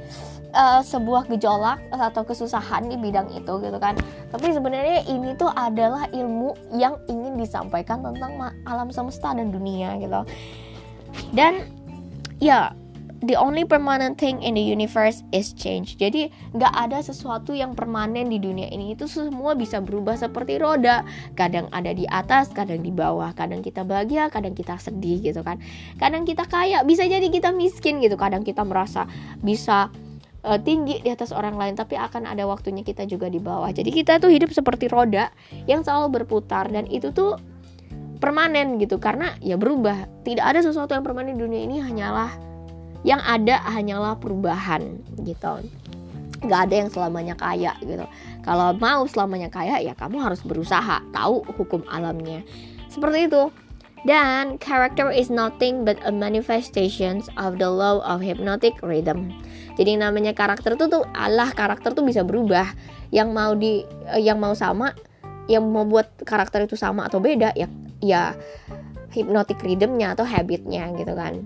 uh, 0.53 0.81
sebuah 0.85 1.25
gejolak 1.29 1.81
atau 1.89 2.21
kesusahan 2.21 2.85
di 2.89 2.97
bidang 2.97 3.29
itu 3.33 3.53
gitu 3.61 3.77
kan. 3.81 3.97
Tapi 4.29 4.53
sebenarnya 4.53 5.05
ini 5.09 5.33
tuh 5.33 5.49
adalah 5.49 6.05
ilmu 6.13 6.53
yang 6.77 7.01
ingin 7.09 7.37
disampaikan 7.37 8.05
tentang 8.05 8.37
alam 8.65 8.89
semesta 8.93 9.33
dan 9.33 9.49
dunia 9.49 9.97
gitu. 9.97 10.21
Dan 11.33 11.65
ya 12.37 12.77
the 13.25 13.33
only 13.33 13.65
permanent 13.65 14.21
thing 14.21 14.43
in 14.45 14.53
the 14.53 14.61
universe 14.61 15.25
is 15.33 15.53
change. 15.53 15.97
Jadi 15.97 16.29
nggak 16.53 16.73
ada 16.73 17.01
sesuatu 17.01 17.55
yang 17.55 17.73
permanen 17.73 18.29
di 18.29 18.37
dunia 18.37 18.69
ini. 18.69 18.93
Itu 18.93 19.09
semua 19.09 19.57
bisa 19.57 19.81
berubah 19.81 20.17
seperti 20.19 20.61
roda. 20.61 21.01
Kadang 21.33 21.71
ada 21.73 21.93
di 21.93 22.05
atas, 22.09 22.53
kadang 22.53 22.85
di 22.85 22.93
bawah. 22.93 23.33
Kadang 23.33 23.65
kita 23.65 23.81
bahagia, 23.81 24.29
kadang 24.29 24.53
kita 24.53 24.77
sedih 24.77 25.21
gitu 25.23 25.41
kan. 25.41 25.57
Kadang 25.97 26.27
kita 26.27 26.45
kaya, 26.45 26.85
bisa 26.85 27.05
jadi 27.05 27.25
kita 27.27 27.49
miskin 27.55 28.03
gitu. 28.03 28.19
Kadang 28.19 28.45
kita 28.45 28.61
merasa 28.61 29.09
bisa 29.41 29.89
uh, 30.45 30.59
tinggi 30.61 31.01
di 31.01 31.09
atas 31.09 31.33
orang 31.33 31.59
lain 31.59 31.73
tapi 31.75 31.99
akan 31.99 32.29
ada 32.29 32.45
waktunya 32.45 32.81
kita 32.81 33.03
juga 33.03 33.27
di 33.27 33.37
bawah 33.37 33.69
jadi 33.69 33.91
kita 33.91 34.23
tuh 34.23 34.31
hidup 34.31 34.55
seperti 34.55 34.87
roda 34.87 35.29
yang 35.67 35.83
selalu 35.83 36.23
berputar 36.23 36.71
dan 36.71 36.87
itu 36.87 37.11
tuh 37.11 37.35
permanen 38.17 38.81
gitu 38.81 38.97
karena 38.97 39.37
ya 39.43 39.59
berubah 39.59 40.09
tidak 40.25 40.45
ada 40.55 40.59
sesuatu 40.65 40.97
yang 40.97 41.05
permanen 41.05 41.37
di 41.37 41.41
dunia 41.45 41.61
ini 41.61 41.77
hanyalah 41.83 42.33
yang 43.05 43.21
ada 43.21 43.61
hanyalah 43.67 44.17
perubahan 44.17 45.01
gitu 45.21 45.61
nggak 46.37 46.61
ada 46.69 46.75
yang 46.85 46.89
selamanya 46.93 47.33
kaya 47.33 47.73
gitu 47.81 48.05
kalau 48.45 48.73
mau 48.77 49.09
selamanya 49.09 49.49
kaya 49.49 49.81
ya 49.81 49.97
kamu 49.97 50.21
harus 50.21 50.41
berusaha 50.45 51.01
tahu 51.09 51.41
hukum 51.57 51.81
alamnya 51.89 52.45
seperti 52.87 53.25
itu 53.25 53.49
dan 54.05 54.61
character 54.61 55.09
is 55.09 55.33
nothing 55.33 55.81
but 55.81 55.97
a 56.05 56.13
manifestation 56.13 57.19
of 57.35 57.57
the 57.57 57.67
law 57.67 57.99
of 58.07 58.21
hypnotic 58.23 58.77
rhythm. 58.85 59.33
Jadi 59.75 59.99
namanya 59.99 60.31
karakter 60.37 60.79
itu 60.79 60.85
tuh 60.87 61.03
Allah 61.17 61.51
karakter 61.51 61.91
tuh 61.91 62.05
bisa 62.05 62.21
berubah. 62.21 62.71
Yang 63.09 63.29
mau 63.33 63.51
di 63.57 63.83
eh, 64.13 64.21
yang 64.23 64.39
mau 64.39 64.55
sama, 64.55 64.95
yang 65.51 65.65
membuat 65.67 66.13
karakter 66.23 66.69
itu 66.69 66.79
sama 66.79 67.11
atau 67.11 67.19
beda 67.19 67.51
ya 67.57 67.67
ya 67.99 68.37
hypnotic 69.11 69.59
rhythmnya 69.59 70.13
atau 70.13 70.23
habitnya 70.23 70.87
gitu 70.95 71.11
kan. 71.11 71.43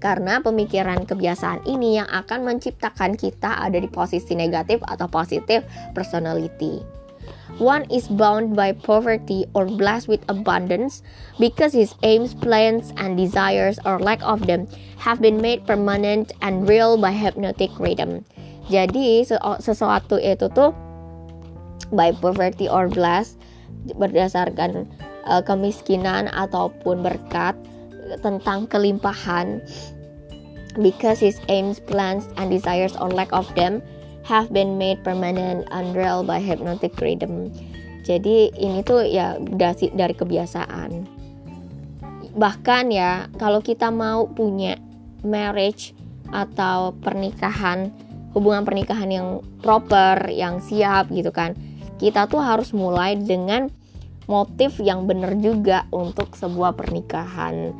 Karena 0.00 0.40
pemikiran 0.40 1.04
kebiasaan 1.04 1.68
ini 1.68 2.00
yang 2.00 2.08
akan 2.08 2.48
menciptakan 2.48 3.18
kita 3.18 3.60
ada 3.60 3.76
di 3.76 3.88
posisi 3.90 4.32
negatif 4.32 4.80
atau 4.88 5.04
positif 5.10 5.66
personality. 5.92 6.80
One 7.60 7.84
is 7.92 8.08
bound 8.08 8.56
by 8.56 8.72
poverty 8.72 9.44
or 9.52 9.68
blessed 9.68 10.08
with 10.08 10.24
abundance 10.32 11.04
because 11.36 11.76
his 11.76 11.92
aims, 12.00 12.32
plans, 12.32 12.96
and 12.96 13.14
desires 13.14 13.76
or 13.84 14.00
lack 14.00 14.24
of 14.24 14.48
them 14.48 14.64
have 14.96 15.20
been 15.20 15.38
made 15.38 15.68
permanent 15.68 16.32
and 16.40 16.64
real 16.64 16.96
by 16.96 17.12
hypnotic 17.12 17.70
rhythm. 17.76 18.24
Jadi 18.72 19.22
sesuatu 19.60 20.16
itu 20.16 20.48
tuh 20.56 20.72
by 21.92 22.10
poverty 22.16 22.66
or 22.72 22.88
blessed 22.88 23.36
berdasarkan 24.00 24.88
uh, 25.28 25.44
kemiskinan 25.44 26.32
ataupun 26.32 27.04
berkat 27.04 27.52
tentang 28.20 28.66
kelimpahan 28.66 29.62
because 30.80 31.20
his 31.20 31.36
aims, 31.48 31.80
plans, 31.80 32.28
and 32.40 32.48
desires 32.48 32.96
or 32.96 33.12
lack 33.12 33.28
of 33.32 33.48
them 33.54 33.84
have 34.24 34.52
been 34.54 34.78
made 34.78 35.02
permanent 35.02 35.66
unreal 35.74 36.22
by 36.22 36.38
hypnotic 36.38 36.94
rhythm. 37.02 37.50
Jadi 38.02 38.50
ini 38.58 38.82
tuh 38.82 39.06
ya 39.06 39.38
dari, 39.38 39.90
dari 39.94 40.14
kebiasaan. 40.14 40.90
Bahkan 42.32 42.84
ya 42.90 43.28
kalau 43.36 43.60
kita 43.60 43.92
mau 43.92 44.26
punya 44.26 44.78
marriage 45.22 45.94
atau 46.32 46.96
pernikahan, 46.98 47.92
hubungan 48.32 48.64
pernikahan 48.64 49.10
yang 49.12 49.28
proper, 49.60 50.32
yang 50.32 50.58
siap 50.58 51.12
gitu 51.12 51.30
kan. 51.30 51.54
Kita 52.00 52.26
tuh 52.26 52.42
harus 52.42 52.74
mulai 52.74 53.14
dengan 53.14 53.70
motif 54.26 54.80
yang 54.82 55.06
benar 55.06 55.38
juga 55.38 55.86
untuk 55.94 56.34
sebuah 56.34 56.74
pernikahan. 56.74 57.70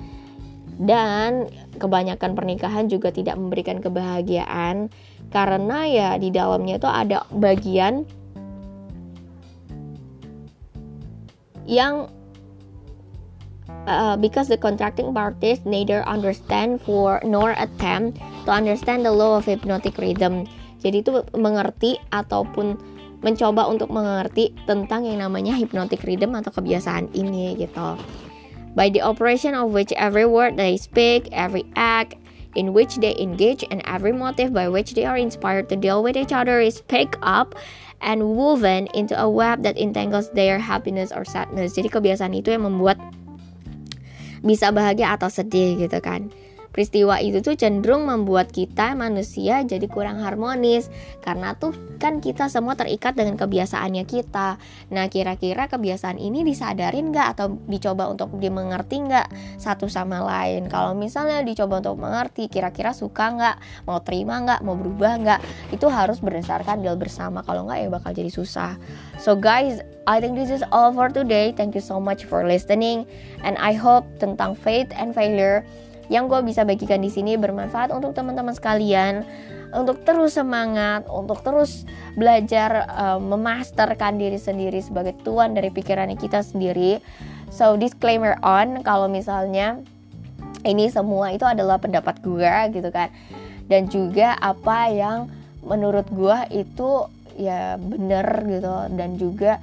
Dan 0.81 1.53
kebanyakan 1.77 2.33
pernikahan 2.33 2.89
juga 2.89 3.13
tidak 3.13 3.37
memberikan 3.37 3.79
kebahagiaan 3.85 4.89
karena 5.33 5.79
ya 5.89 6.09
di 6.21 6.29
dalamnya 6.29 6.77
itu 6.77 6.89
ada 6.89 7.25
bagian 7.33 8.05
yang 11.65 12.09
uh, 13.87 14.17
because 14.19 14.49
the 14.49 14.59
contracting 14.59 15.15
parties 15.15 15.63
neither 15.65 16.05
understand 16.05 16.83
for 16.83 17.23
nor 17.25 17.57
attempt 17.57 18.21
to 18.45 18.51
understand 18.51 19.07
the 19.07 19.13
law 19.13 19.39
of 19.39 19.47
hypnotic 19.47 19.97
rhythm. 19.99 20.45
Jadi 20.83 21.07
itu 21.07 21.23
mengerti 21.39 21.95
ataupun 22.11 22.75
mencoba 23.23 23.71
untuk 23.71 23.89
mengerti 23.95 24.51
tentang 24.67 25.07
yang 25.07 25.23
namanya 25.23 25.55
hypnotic 25.55 26.03
rhythm 26.03 26.35
atau 26.35 26.51
kebiasaan 26.51 27.15
ini 27.15 27.55
gitu. 27.55 27.95
By 28.75 28.89
the 28.89 29.03
operation 29.03 29.55
of 29.55 29.73
which 29.73 29.93
every 29.93 30.25
word 30.25 30.57
they 30.57 30.77
speak, 30.77 31.29
every 31.33 31.65
act, 31.77 32.17
in 32.55 32.73
which 32.73 32.97
they 32.97 33.17
engage 33.17 33.65
and 33.71 33.81
every 33.85 34.13
motive 34.13 34.53
by 34.53 34.69
which 34.69 34.95
they 34.95 35.05
are 35.05 35.17
inspired 35.17 35.69
to 35.69 35.77
deal 35.77 36.03
with 36.03 36.17
each 36.17 36.33
other 36.33 36.61
is 36.61 36.83
picked 36.89 37.17
up 37.23 37.55
and 38.01 38.37
woven 38.37 38.89
into 38.95 39.17
a 39.17 39.29
web 39.29 39.63
that 39.63 39.79
entangles 39.79 40.31
their 40.33 40.59
happiness 40.59 41.13
or 41.13 41.25
sadness. 41.25 41.73
Jadi 41.73 41.89
kebiasaan 41.89 42.35
itu 42.37 42.53
yang 42.53 42.67
membuat 42.67 42.99
bisa 44.43 44.75
bahagia 44.75 45.15
atau 45.15 45.31
sedih 45.31 45.79
gitu 45.79 46.03
kan. 46.03 46.29
Peristiwa 46.73 47.21
itu 47.21 47.45
tuh 47.45 47.53
cenderung 47.53 48.09
membuat 48.09 48.49
kita 48.49 48.97
manusia 48.97 49.61
jadi 49.61 49.85
kurang 49.87 50.25
harmonis 50.25 50.89
karena 51.21 51.53
tuh 51.53 51.77
kan 52.01 52.25
kita 52.25 52.49
semua 52.49 52.75
terikat 52.75 53.13
dengan 53.13 53.37
kebiasaannya 53.37 54.09
kita. 54.09 54.57
Nah 54.89 55.07
kira-kira 55.13 55.69
kebiasaan 55.69 56.17
ini 56.17 56.43
disadarin 56.43 57.13
nggak 57.13 57.37
atau 57.37 57.61
dicoba 57.69 58.09
untuk 58.09 58.41
dimengerti 58.41 59.05
nggak 59.05 59.61
satu 59.61 59.87
sama 59.87 60.25
lain? 60.25 60.67
Kalau 60.73 60.97
misalnya 60.97 61.45
dicoba 61.45 61.85
untuk 61.85 62.01
mengerti, 62.01 62.49
kira-kira 62.49 62.97
suka 62.97 63.29
nggak, 63.37 63.57
mau 63.85 64.01
terima 64.01 64.41
nggak, 64.41 64.61
mau 64.65 64.73
berubah 64.73 65.13
nggak? 65.21 65.41
Itu 65.77 65.93
harus 65.93 66.25
berdasarkan 66.25 66.81
deal 66.81 66.97
bersama. 66.97 67.45
Kalau 67.45 67.69
nggak 67.69 67.79
ya 67.85 67.89
bakal 67.93 68.17
jadi 68.17 68.33
susah. 68.33 68.81
So 69.21 69.37
guys, 69.37 69.85
I 70.09 70.19
think 70.19 70.35
this 70.41 70.51
is 70.51 70.65
all 70.73 70.91
for 70.91 71.13
today. 71.13 71.53
Thank 71.53 71.77
you 71.77 71.85
so 71.85 72.01
much 72.01 72.25
for 72.27 72.43
listening, 72.43 73.05
and 73.45 73.61
I 73.61 73.77
hope 73.77 74.09
tentang 74.19 74.57
faith 74.59 74.91
and 74.97 75.13
failure 75.13 75.63
yang 76.13 76.29
gue 76.29 76.45
bisa 76.45 76.69
bagikan 76.69 77.01
di 77.01 77.09
sini 77.09 77.41
bermanfaat 77.41 77.89
untuk 77.89 78.13
teman-teman 78.13 78.53
sekalian 78.53 79.25
untuk 79.73 80.05
terus 80.05 80.37
semangat, 80.37 81.09
untuk 81.09 81.41
terus 81.41 81.89
belajar 82.13 82.85
uh, 82.93 83.17
memasterkan 83.19 84.21
diri 84.21 84.37
sendiri 84.37 84.85
sebagai 84.85 85.17
tuan 85.25 85.57
dari 85.57 85.73
pikiran 85.73 86.13
kita 86.13 86.45
sendiri. 86.45 87.01
So 87.49 87.81
disclaimer 87.81 88.37
on 88.45 88.85
kalau 88.85 89.09
misalnya 89.09 89.81
ini 90.63 90.93
semua 90.93 91.33
itu 91.33 91.49
adalah 91.49 91.81
pendapat 91.81 92.21
gue 92.21 92.53
gitu 92.77 92.89
kan. 92.93 93.09
Dan 93.67 93.89
juga 93.89 94.37
apa 94.37 94.93
yang 94.93 95.33
menurut 95.65 96.05
gue 96.13 96.39
itu 96.53 97.09
ya 97.41 97.81
bener 97.81 98.29
gitu 98.45 98.77
dan 98.93 99.17
juga 99.17 99.57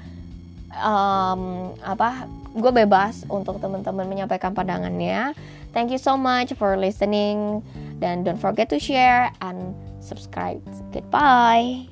um, 0.73 1.69
apa 1.85 2.25
gue 2.49 2.71
bebas 2.73 3.29
untuk 3.29 3.61
teman-teman 3.61 4.09
menyampaikan 4.09 4.57
pandangannya 4.57 5.37
Thank 5.73 5.91
you 5.91 5.97
so 5.97 6.17
much 6.17 6.53
for 6.53 6.77
listening. 6.77 7.63
Dan 7.99 8.23
don't 8.23 8.39
forget 8.39 8.69
to 8.69 8.79
share 8.79 9.31
and 9.41 9.75
subscribe. 10.03 10.63
Goodbye. 10.91 11.87